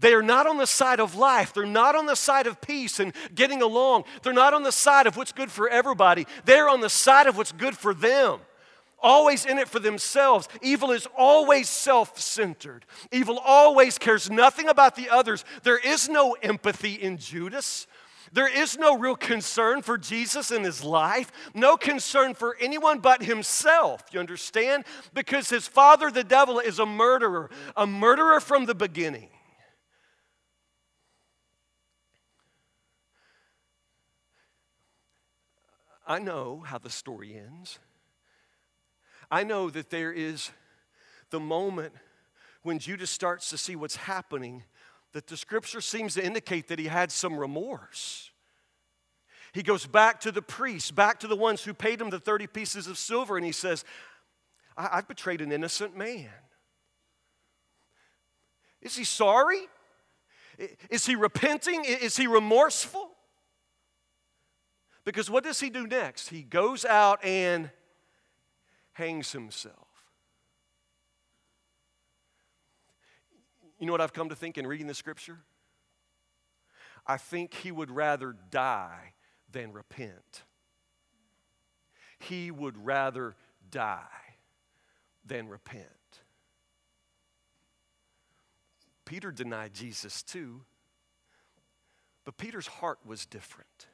They 0.00 0.12
are 0.12 0.22
not 0.22 0.48
on 0.48 0.58
the 0.58 0.66
side 0.66 0.98
of 0.98 1.14
life. 1.14 1.54
They're 1.54 1.66
not 1.66 1.94
on 1.94 2.06
the 2.06 2.16
side 2.16 2.48
of 2.48 2.60
peace 2.60 2.98
and 2.98 3.14
getting 3.32 3.62
along. 3.62 4.04
They're 4.22 4.32
not 4.32 4.52
on 4.52 4.64
the 4.64 4.72
side 4.72 5.06
of 5.06 5.16
what's 5.16 5.30
good 5.30 5.52
for 5.52 5.68
everybody. 5.68 6.26
They're 6.44 6.68
on 6.68 6.80
the 6.80 6.90
side 6.90 7.28
of 7.28 7.36
what's 7.36 7.52
good 7.52 7.78
for 7.78 7.94
them 7.94 8.40
always 9.04 9.44
in 9.44 9.58
it 9.58 9.68
for 9.68 9.78
themselves. 9.78 10.48
Evil 10.62 10.90
is 10.90 11.06
always 11.16 11.68
self 11.68 12.18
centered. 12.18 12.84
Evil 13.12 13.38
always 13.38 13.98
cares 13.98 14.30
nothing 14.30 14.68
about 14.68 14.96
the 14.96 15.10
others. 15.10 15.44
There 15.62 15.78
is 15.78 16.08
no 16.08 16.32
empathy 16.42 16.94
in 16.94 17.18
Judas. 17.18 17.86
There 18.32 18.52
is 18.52 18.76
no 18.76 18.98
real 18.98 19.14
concern 19.14 19.82
for 19.82 19.96
Jesus 19.96 20.50
in 20.50 20.64
his 20.64 20.82
life, 20.82 21.30
no 21.54 21.76
concern 21.76 22.34
for 22.34 22.56
anyone 22.60 22.98
but 22.98 23.22
himself. 23.22 24.02
You 24.10 24.18
understand? 24.18 24.84
Because 25.12 25.50
his 25.50 25.68
father, 25.68 26.10
the 26.10 26.24
devil, 26.24 26.58
is 26.58 26.80
a 26.80 26.86
murderer, 26.86 27.48
a 27.76 27.86
murderer 27.86 28.40
from 28.40 28.64
the 28.66 28.74
beginning. 28.74 29.28
I 36.06 36.18
know 36.18 36.64
how 36.66 36.78
the 36.78 36.90
story 36.90 37.36
ends. 37.36 37.78
I 39.30 39.44
know 39.44 39.70
that 39.70 39.90
there 39.90 40.12
is 40.12 40.50
the 41.30 41.40
moment 41.40 41.92
when 42.62 42.78
Judas 42.78 43.10
starts 43.10 43.50
to 43.50 43.58
see 43.58 43.76
what's 43.76 43.96
happening 43.96 44.64
that 45.12 45.26
the 45.28 45.36
scripture 45.36 45.80
seems 45.80 46.14
to 46.14 46.24
indicate 46.24 46.68
that 46.68 46.78
he 46.78 46.86
had 46.86 47.12
some 47.12 47.36
remorse. 47.38 48.30
He 49.52 49.62
goes 49.62 49.86
back 49.86 50.20
to 50.20 50.32
the 50.32 50.42
priests, 50.42 50.90
back 50.90 51.20
to 51.20 51.28
the 51.28 51.36
ones 51.36 51.62
who 51.62 51.72
paid 51.72 52.00
him 52.00 52.10
the 52.10 52.18
30 52.18 52.48
pieces 52.48 52.88
of 52.88 52.98
silver, 52.98 53.36
and 53.36 53.46
he 53.46 53.52
says, 53.52 53.84
I- 54.76 54.96
have 54.96 55.06
betrayed 55.06 55.40
an 55.40 55.52
innocent 55.52 55.96
man. 55.96 56.30
Is 58.82 58.96
he 58.96 59.04
sorry? 59.04 59.68
Is 60.90 61.06
he 61.06 61.14
repenting? 61.14 61.84
Is 61.84 62.16
he 62.16 62.26
remorseful? 62.26 63.10
Because 65.04 65.30
what 65.30 65.44
does 65.44 65.60
he 65.60 65.70
do 65.70 65.86
next? 65.86 66.28
He 66.28 66.42
goes 66.42 66.84
out 66.84 67.24
and 67.24 67.70
hangs 68.94 69.32
himself. 69.32 69.88
You 73.78 73.86
know 73.86 73.92
what 73.92 74.00
I've 74.00 74.12
come 74.12 74.30
to 74.30 74.36
think 74.36 74.56
in 74.56 74.66
reading 74.66 74.86
the 74.86 74.94
scripture? 74.94 75.38
I 77.06 77.18
think 77.18 77.54
he 77.54 77.70
would 77.70 77.90
rather 77.90 78.34
die 78.50 79.12
than 79.50 79.72
repent. 79.72 80.42
He 82.18 82.50
would 82.50 82.82
rather 82.84 83.34
die 83.70 84.06
than 85.26 85.48
repent. 85.48 85.88
Peter 89.04 89.30
denied 89.30 89.74
Jesus 89.74 90.22
too, 90.22 90.62
but 92.24 92.38
Peter's 92.38 92.66
heart 92.66 92.98
was 93.04 93.26
different. 93.26 93.88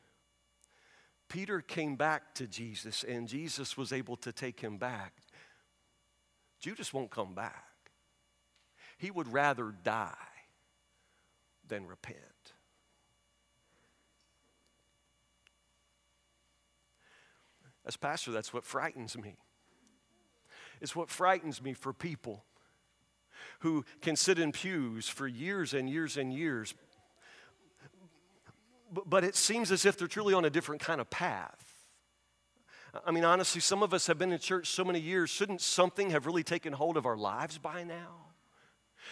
Peter 1.31 1.61
came 1.61 1.95
back 1.95 2.35
to 2.35 2.47
Jesus 2.47 3.05
and 3.05 3.29
Jesus 3.29 3.77
was 3.77 3.93
able 3.93 4.17
to 4.17 4.33
take 4.33 4.61
him 4.61 4.77
back. 4.77 5.15
Judas 6.59 6.93
won't 6.93 7.11
come 7.11 7.35
back. 7.35 7.65
He 8.99 9.13
would 9.13 9.33
rather 9.33 9.73
die 9.85 10.15
than 11.67 11.87
repent. 11.87 12.19
As 17.87 17.97
pastor, 17.97 18.33
that's 18.33 18.53
what 18.53 18.65
frightens 18.65 19.17
me. 19.17 19.37
It's 20.81 20.97
what 20.97 21.11
frightens 21.11 21.63
me 21.63 21.75
for 21.75 21.93
people 21.93 22.45
who 23.61 23.85
can 24.03 24.17
sit 24.17 24.39
in 24.41 24.51
pews 24.51 25.09
for 25.09 25.29
years 25.29 25.75
and 25.75 25.89
years 25.89 26.17
and 26.17 26.33
years 26.33 26.75
but 29.07 29.25
it 29.25 29.37
seems 29.37 29.71
as 29.71 29.85
if 29.85 29.97
they're 29.97 30.09
truly 30.09 30.35
on 30.35 30.45
a 30.45 30.51
different 30.51 30.81
kind 30.81 31.01
of 31.01 31.11
path. 31.11 31.71
I 33.07 33.13
mean, 33.13 33.25
honestly, 33.25 33.61
some 33.61 33.83
of 33.83 33.95
us 33.95 34.07
have 34.09 34.19
been 34.19 34.33
in 34.33 34.39
church 34.39 34.69
so 34.69 34.85
many 34.85 34.99
years. 34.99 35.31
Shouldn't 35.31 35.61
something 35.61 36.11
have 36.11 36.27
really 36.27 36.43
taken 36.43 36.73
hold 36.73 36.97
of 36.97 37.07
our 37.07 37.17
lives 37.17 37.59
by 37.59 37.85
now? 37.85 38.27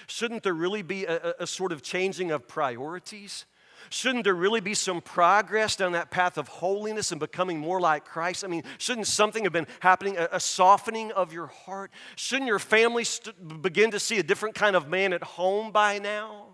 Shouldn't 0.07 0.43
there 0.43 0.55
really 0.55 0.83
be 0.83 1.07
a, 1.07 1.35
a, 1.41 1.47
sort 1.47 1.73
of 1.73 1.83
changing 1.83 2.31
of 2.31 2.47
priorities? 2.47 3.47
Shouldn't 3.91 4.25
there 4.25 4.35
really 4.35 4.61
be 4.61 4.75
some 4.75 5.01
progress 5.01 5.77
down 5.77 5.93
that 5.93 6.11
path 6.11 6.37
of 6.37 6.49
holiness 6.49 7.11
and 7.11 7.21
becoming 7.21 7.59
more 7.59 7.81
like 7.81 8.05
Christ? 8.05 8.45
I 8.45 8.49
mean, 8.49 8.65
shouldn't 8.79 9.07
something 9.07 9.45
have 9.45 9.53
been 9.53 9.67
happening, 9.81 10.17
a, 10.17 10.29
a 10.33 10.41
softening 10.41 11.13
of 11.13 11.33
your 11.33 11.47
heart? 11.47 11.91
Shouldn't 12.17 12.49
your 12.49 12.59
family 12.59 13.05
st- 13.05 13.63
begin 13.63 13.93
to 13.93 14.01
see 14.01 14.19
a 14.19 14.23
different 14.23 14.55
kind 14.55 14.77
of 14.77 14.89
man 14.89 15.13
at 15.13 15.23
home 15.23 15.73
by 15.73 15.99
now? 15.99 16.48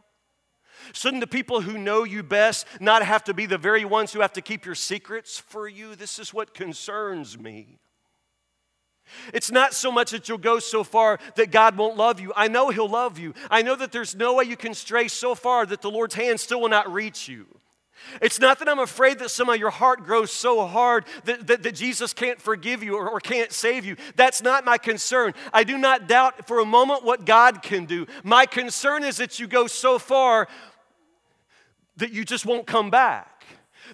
Shouldn't 0.93 1.21
the 1.21 1.27
people 1.27 1.61
who 1.61 1.79
know 1.79 2.05
you 2.05 2.23
best 2.23 2.67
not 2.81 3.03
have 3.03 3.25
to 3.25 3.35
be 3.35 3.47
the 3.47 3.59
very 3.59 3.85
ones 3.85 4.13
who 4.13 4.21
have 4.21 4.33
to 4.35 4.43
keep 4.43 4.65
your 4.65 4.75
secrets 4.75 5.39
for 5.39 5.69
you? 5.69 5.95
This 5.95 6.19
is 6.19 6.35
what 6.35 6.55
concerns 6.55 7.39
me. 7.39 7.79
It's 9.33 9.51
not 9.51 9.75
so 9.75 9.93
much 9.93 10.11
that 10.13 10.29
you'll 10.29 10.39
go 10.39 10.59
so 10.59 10.83
far 10.83 11.19
that 11.37 11.51
God 11.51 11.77
won't 11.77 11.97
love 11.97 12.21
you. 12.21 12.33
I 12.35 12.49
know 12.49 12.71
He'll 12.71 12.89
love 12.89 13.19
you. 13.19 13.35
I 13.51 13.63
know 13.63 13.77
that 13.77 13.93
there's 13.93 14.15
no 14.15 14.35
way 14.35 14.45
you 14.45 14.57
can 14.57 14.75
stray 14.75 15.09
so 15.09 15.35
far 15.35 15.67
that 15.67 15.83
the 15.83 15.91
Lord's 15.91 16.15
hand 16.15 16.41
still 16.41 16.61
will 16.61 16.69
not 16.69 16.93
reach 16.93 17.29
you. 17.29 17.47
It's 18.21 18.41
not 18.41 18.59
that 18.59 18.69
I'm 18.69 18.79
afraid 18.79 19.19
that 19.21 19.31
some 19.31 19.49
of 19.49 19.57
your 19.57 19.71
heart 19.71 20.05
grows 20.05 20.31
so 20.31 20.67
hard 20.67 21.05
that, 21.25 21.47
that, 21.47 21.63
that 21.63 21.75
Jesus 21.75 22.13
can't 22.13 22.41
forgive 22.41 22.83
you 22.83 22.97
or, 22.97 23.09
or 23.09 23.21
can't 23.21 23.53
save 23.53 23.85
you. 23.85 23.97
That's 24.17 24.43
not 24.43 24.65
my 24.65 24.79
concern. 24.79 25.33
I 25.53 25.65
do 25.65 25.79
not 25.79 26.07
doubt 26.07 26.47
for 26.47 26.59
a 26.59 26.67
moment 26.67 27.05
what 27.05 27.25
God 27.25 27.63
can 27.63 27.87
do. 27.87 28.07
My 28.23 28.47
concern 28.47 29.05
is 29.05 29.17
that 29.19 29.39
you 29.39 29.47
go 29.47 29.67
so 29.67 29.99
far 29.99 30.49
that 31.97 32.13
you 32.13 32.25
just 32.25 32.45
won't 32.47 32.67
come 32.67 32.91
back 32.91 33.35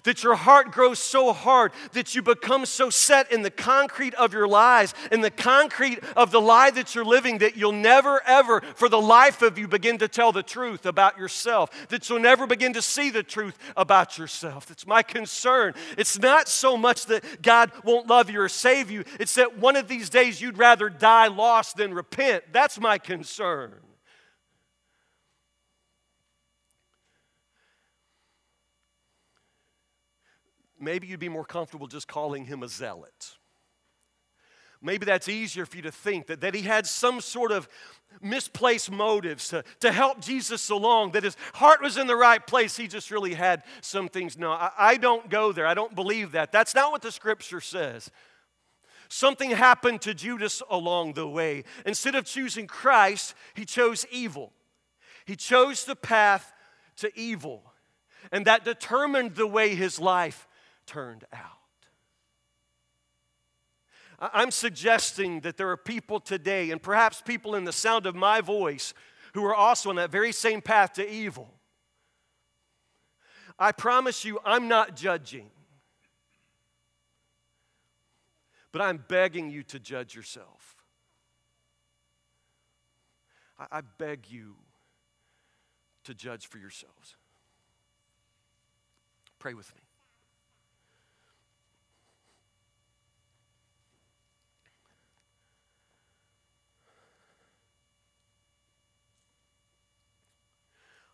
that 0.03 0.23
your 0.23 0.35
heart 0.35 0.71
grows 0.71 0.99
so 0.99 1.33
hard 1.33 1.71
that 1.93 2.15
you 2.15 2.21
become 2.21 2.65
so 2.65 2.89
set 2.89 3.31
in 3.31 3.41
the 3.41 3.49
concrete 3.49 4.13
of 4.15 4.33
your 4.33 4.47
lies, 4.47 4.93
in 5.11 5.21
the 5.21 5.31
concrete 5.31 5.99
of 6.15 6.31
the 6.31 6.41
lie 6.41 6.71
that 6.71 6.95
you're 6.95 7.05
living, 7.05 7.39
that 7.39 7.55
you'll 7.55 7.71
never, 7.71 8.21
ever, 8.25 8.61
for 8.75 8.89
the 8.89 9.01
life 9.01 9.41
of 9.41 9.57
you, 9.57 9.67
begin 9.67 9.97
to 9.97 10.07
tell 10.07 10.31
the 10.31 10.43
truth 10.43 10.85
about 10.85 11.17
yourself, 11.17 11.87
that 11.89 12.09
you'll 12.09 12.19
never 12.19 12.47
begin 12.47 12.73
to 12.73 12.81
see 12.81 13.09
the 13.09 13.23
truth 13.23 13.57
about 13.75 14.17
yourself. 14.17 14.65
That's 14.65 14.87
my 14.87 15.03
concern. 15.03 15.73
It's 15.97 16.19
not 16.19 16.47
so 16.47 16.77
much 16.77 17.05
that 17.07 17.41
God 17.41 17.71
won't 17.83 18.07
love 18.07 18.29
you 18.29 18.41
or 18.41 18.49
save 18.49 18.89
you, 18.89 19.03
it's 19.19 19.35
that 19.35 19.57
one 19.57 19.75
of 19.75 19.87
these 19.87 20.09
days 20.09 20.41
you'd 20.41 20.57
rather 20.57 20.89
die 20.89 21.27
lost 21.27 21.77
than 21.77 21.93
repent. 21.93 22.43
That's 22.51 22.79
my 22.79 22.97
concern. 22.97 23.73
Maybe 30.81 31.07
you'd 31.07 31.19
be 31.19 31.29
more 31.29 31.45
comfortable 31.45 31.87
just 31.87 32.07
calling 32.07 32.45
him 32.45 32.63
a 32.63 32.67
zealot. 32.67 33.35
Maybe 34.81 35.05
that's 35.05 35.29
easier 35.29 35.67
for 35.67 35.75
you 35.75 35.83
to 35.83 35.91
think 35.91 36.25
that, 36.27 36.41
that 36.41 36.55
he 36.55 36.63
had 36.63 36.87
some 36.87 37.21
sort 37.21 37.51
of 37.51 37.69
misplaced 38.19 38.89
motives 38.89 39.49
to, 39.49 39.63
to 39.79 39.91
help 39.91 40.21
Jesus 40.21 40.69
along, 40.71 41.11
that 41.11 41.23
his 41.23 41.37
heart 41.53 41.81
was 41.81 41.97
in 41.97 42.07
the 42.07 42.15
right 42.15 42.45
place. 42.45 42.75
He 42.75 42.87
just 42.87 43.11
really 43.11 43.35
had 43.35 43.63
some 43.81 44.09
things. 44.09 44.39
No, 44.39 44.51
I, 44.51 44.71
I 44.77 44.97
don't 44.97 45.29
go 45.29 45.51
there. 45.51 45.67
I 45.67 45.75
don't 45.75 45.93
believe 45.93 46.31
that. 46.31 46.51
That's 46.51 46.73
not 46.73 46.91
what 46.91 47.03
the 47.03 47.11
scripture 47.11 47.61
says. 47.61 48.09
Something 49.07 49.51
happened 49.51 50.01
to 50.01 50.15
Judas 50.15 50.63
along 50.69 51.13
the 51.13 51.27
way. 51.27 51.63
Instead 51.85 52.15
of 52.15 52.25
choosing 52.25 52.65
Christ, 52.65 53.35
he 53.53 53.65
chose 53.65 54.05
evil. 54.09 54.51
He 55.25 55.35
chose 55.35 55.85
the 55.85 55.95
path 55.95 56.51
to 56.97 57.11
evil. 57.15 57.71
And 58.31 58.45
that 58.45 58.65
determined 58.65 59.35
the 59.35 59.47
way 59.47 59.75
his 59.75 59.99
life 59.99 60.47
turned 60.91 61.23
out. 61.31 61.57
I'm 64.19 64.51
suggesting 64.51 65.39
that 65.41 65.57
there 65.57 65.69
are 65.69 65.77
people 65.77 66.19
today, 66.19 66.69
and 66.69 66.81
perhaps 66.81 67.21
people 67.21 67.55
in 67.55 67.63
the 67.63 67.71
sound 67.71 68.05
of 68.05 68.13
my 68.13 68.41
voice, 68.41 68.93
who 69.33 69.45
are 69.45 69.55
also 69.55 69.89
on 69.89 69.95
that 69.95 70.11
very 70.11 70.31
same 70.31 70.61
path 70.61 70.93
to 70.93 71.09
evil. 71.09 71.49
I 73.57 73.71
promise 73.71 74.25
you, 74.25 74.39
I'm 74.43 74.67
not 74.67 74.95
judging, 74.95 75.49
but 78.71 78.81
I'm 78.81 79.03
begging 79.07 79.49
you 79.49 79.63
to 79.63 79.79
judge 79.79 80.13
yourself. 80.13 80.75
I, 83.71 83.81
beg 83.81 84.25
you 84.29 84.55
to 86.05 86.13
judge 86.15 86.47
for 86.47 86.57
yourselves. 86.57 87.15
Pray 89.39 89.53
with 89.53 89.73
me. 89.75 89.80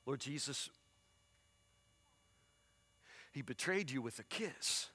Lord 0.08 0.22
Jesus, 0.22 0.70
He 3.34 3.42
betrayed 3.42 3.92
you 3.92 4.02
with 4.02 4.18
a 4.20 4.24
kiss, 4.24 4.88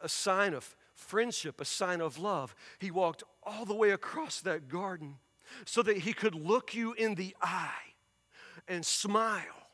a 0.00 0.08
sign 0.08 0.54
of 0.54 0.74
friendship, 0.96 1.60
a 1.60 1.64
sign 1.64 2.00
of 2.00 2.18
love. 2.18 2.54
He 2.80 2.90
walked 2.90 3.22
all 3.44 3.64
the 3.64 3.76
way 3.76 3.90
across 3.90 4.40
that 4.40 4.68
garden 4.68 5.14
so 5.64 5.82
that 5.82 5.98
He 5.98 6.12
could 6.12 6.34
look 6.34 6.74
you 6.74 6.92
in 6.94 7.14
the 7.14 7.36
eye 7.40 7.94
and 8.66 8.84
smile 8.84 9.68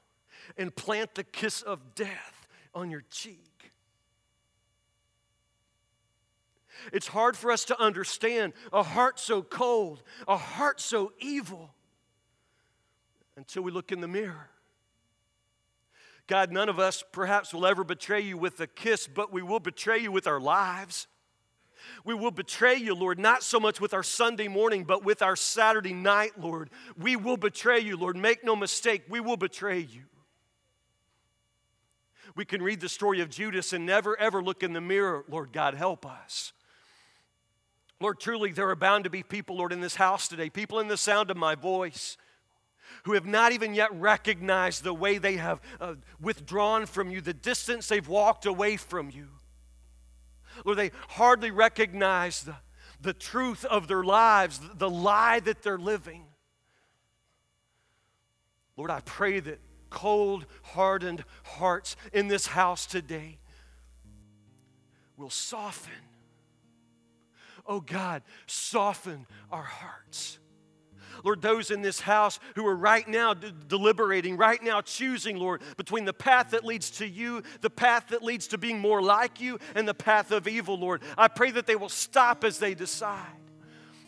and 0.58 0.76
plant 0.76 1.14
the 1.14 1.24
kiss 1.24 1.62
of 1.62 1.94
death 1.94 2.46
on 2.74 2.90
your 2.90 3.02
cheek. 3.10 3.72
It's 6.92 7.08
hard 7.08 7.34
for 7.34 7.50
us 7.50 7.64
to 7.64 7.80
understand 7.80 8.52
a 8.74 8.82
heart 8.82 9.18
so 9.18 9.40
cold, 9.40 10.02
a 10.28 10.36
heart 10.36 10.82
so 10.82 11.12
evil 11.18 11.70
until 13.36 13.62
we 13.62 13.70
look 13.70 13.92
in 13.92 14.00
the 14.00 14.08
mirror. 14.08 14.48
God, 16.26 16.50
none 16.50 16.68
of 16.68 16.78
us 16.78 17.04
perhaps 17.12 17.54
will 17.54 17.66
ever 17.66 17.84
betray 17.84 18.20
you 18.20 18.36
with 18.36 18.58
a 18.60 18.66
kiss, 18.66 19.06
but 19.06 19.32
we 19.32 19.42
will 19.42 19.60
betray 19.60 19.98
you 19.98 20.10
with 20.10 20.26
our 20.26 20.40
lives. 20.40 21.06
We 22.04 22.14
will 22.14 22.32
betray 22.32 22.76
you, 22.76 22.94
Lord, 22.94 23.18
not 23.18 23.42
so 23.44 23.60
much 23.60 23.80
with 23.80 23.94
our 23.94 24.02
Sunday 24.02 24.48
morning, 24.48 24.84
but 24.84 25.04
with 25.04 25.22
our 25.22 25.36
Saturday 25.36 25.92
night, 25.92 26.32
Lord. 26.40 26.70
We 26.98 27.14
will 27.14 27.36
betray 27.36 27.78
you, 27.78 27.96
Lord. 27.96 28.16
Make 28.16 28.42
no 28.42 28.56
mistake, 28.56 29.02
we 29.08 29.20
will 29.20 29.36
betray 29.36 29.80
you. 29.80 30.02
We 32.34 32.44
can 32.44 32.60
read 32.60 32.80
the 32.80 32.88
story 32.88 33.20
of 33.20 33.30
Judas 33.30 33.72
and 33.72 33.86
never 33.86 34.18
ever 34.18 34.42
look 34.42 34.62
in 34.62 34.72
the 34.72 34.80
mirror. 34.80 35.24
Lord 35.28 35.52
God, 35.52 35.74
help 35.74 36.04
us. 36.04 36.52
Lord, 38.00 38.18
truly, 38.18 38.52
there 38.52 38.68
are 38.68 38.76
bound 38.76 39.04
to 39.04 39.10
be 39.10 39.22
people, 39.22 39.56
Lord, 39.56 39.72
in 39.72 39.80
this 39.80 39.94
house 39.94 40.26
today, 40.28 40.50
people 40.50 40.80
in 40.80 40.88
the 40.88 40.98
sound 40.98 41.30
of 41.30 41.36
my 41.36 41.54
voice 41.54 42.18
who 43.06 43.12
have 43.12 43.24
not 43.24 43.52
even 43.52 43.72
yet 43.72 43.94
recognized 43.94 44.82
the 44.82 44.92
way 44.92 45.16
they 45.16 45.36
have 45.36 45.60
uh, 45.80 45.94
withdrawn 46.20 46.86
from 46.86 47.08
you, 47.08 47.20
the 47.20 47.32
distance 47.32 47.86
they've 47.86 48.08
walked 48.08 48.46
away 48.46 48.76
from 48.76 49.08
you. 49.10 49.28
Lord, 50.64 50.76
they 50.76 50.90
hardly 51.10 51.52
recognize 51.52 52.42
the, 52.42 52.56
the 53.00 53.12
truth 53.12 53.64
of 53.64 53.86
their 53.86 54.02
lives, 54.02 54.58
the, 54.58 54.74
the 54.74 54.90
lie 54.90 55.38
that 55.38 55.62
they're 55.62 55.78
living. 55.78 56.24
Lord, 58.76 58.90
I 58.90 59.02
pray 59.02 59.38
that 59.38 59.60
cold, 59.88 60.44
hardened 60.62 61.24
hearts 61.44 61.94
in 62.12 62.26
this 62.26 62.48
house 62.48 62.86
today 62.86 63.38
will 65.16 65.30
soften. 65.30 65.92
Oh 67.68 67.78
God, 67.80 68.22
soften 68.48 69.26
our 69.52 69.62
hearts. 69.62 70.40
Lord, 71.24 71.42
those 71.42 71.70
in 71.70 71.82
this 71.82 72.00
house 72.00 72.38
who 72.54 72.66
are 72.66 72.76
right 72.76 73.06
now 73.06 73.34
d- 73.34 73.52
deliberating, 73.68 74.36
right 74.36 74.62
now 74.62 74.80
choosing, 74.80 75.36
Lord, 75.36 75.62
between 75.76 76.04
the 76.04 76.12
path 76.12 76.50
that 76.50 76.64
leads 76.64 76.90
to 76.92 77.06
you, 77.06 77.42
the 77.60 77.70
path 77.70 78.08
that 78.08 78.22
leads 78.22 78.48
to 78.48 78.58
being 78.58 78.78
more 78.78 79.02
like 79.02 79.40
you, 79.40 79.58
and 79.74 79.86
the 79.86 79.94
path 79.94 80.30
of 80.32 80.48
evil, 80.48 80.78
Lord. 80.78 81.02
I 81.16 81.28
pray 81.28 81.50
that 81.52 81.66
they 81.66 81.76
will 81.76 81.88
stop 81.88 82.44
as 82.44 82.58
they 82.58 82.74
decide. 82.74 83.26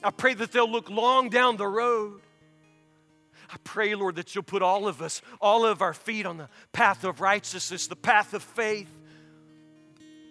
I 0.03 0.11
pray 0.11 0.35
that 0.35 0.53
they'll 0.53 0.71
look 0.71 0.91
long 0.91 1.29
down 1.29 1.57
the 1.57 1.67
road. 1.67 2.21
I 3.51 3.57
pray, 3.65 3.95
Lord, 3.95 4.17
that 4.17 4.35
you'll 4.35 4.45
put 4.45 4.63
all 4.63 4.87
of 4.87 5.01
us, 5.01 5.23
all 5.41 5.65
of 5.65 5.81
our 5.81 5.95
feet 5.95 6.27
on 6.27 6.37
the 6.37 6.49
path 6.73 7.05
of 7.05 7.21
righteousness, 7.21 7.87
the 7.87 7.97
path 7.97 8.35
of 8.35 8.43
faith, 8.43 8.91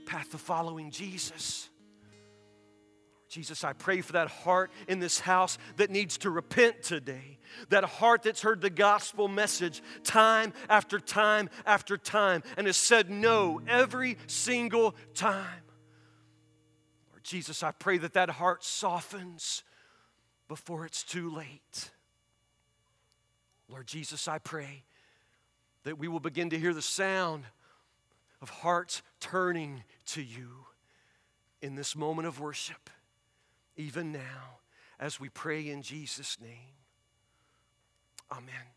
path 0.06 0.34
of 0.34 0.42
following 0.42 0.92
Jesus. 0.92 1.70
Jesus, 3.28 3.64
I 3.64 3.74
pray 3.74 4.02
for 4.02 4.14
that 4.14 4.30
heart 4.30 4.72
in 4.88 5.00
this 5.00 5.20
house 5.20 5.58
that 5.76 5.92
needs 5.92 6.18
to 6.20 6.30
repent 6.30 6.82
today. 6.82 7.40
That 7.70 7.84
heart 7.84 8.24
that's 8.24 8.42
heard 8.42 8.62
the 8.62 8.70
gospel 8.70 9.28
message 9.28 9.82
time 10.04 10.54
after 10.70 11.00
time 11.00 11.50
after 11.66 11.98
time 11.98 12.44
and 12.56 12.68
has 12.68 12.78
said 12.78 13.10
no 13.10 13.62
every 13.68 14.18
single 14.28 14.96
time. 15.14 15.64
Lord 17.12 17.24
Jesus, 17.24 17.64
I 17.64 17.72
pray 17.72 17.98
that 17.98 18.14
that 18.14 18.30
heart 18.30 18.64
softens 18.64 19.64
before 20.48 20.86
it's 20.86 21.04
too 21.04 21.30
late. 21.34 21.92
Lord 23.70 23.88
Jesus, 23.88 24.30
I 24.30 24.38
pray 24.38 24.84
that 25.84 25.98
we 25.98 26.08
will 26.08 26.22
begin 26.22 26.50
to 26.52 26.60
hear 26.60 26.74
the 26.74 26.82
sound 26.82 27.44
of 28.42 28.50
hearts 28.50 29.02
turning 29.20 29.84
to 30.06 30.22
you 30.22 30.66
in 31.62 31.76
this 31.76 31.94
moment 31.94 32.28
of 32.28 32.40
worship 32.40 32.90
even 33.78 34.12
now, 34.12 34.60
as 35.00 35.20
we 35.20 35.30
pray 35.30 35.70
in 35.70 35.82
Jesus' 35.82 36.38
name. 36.42 36.76
Amen. 38.32 38.77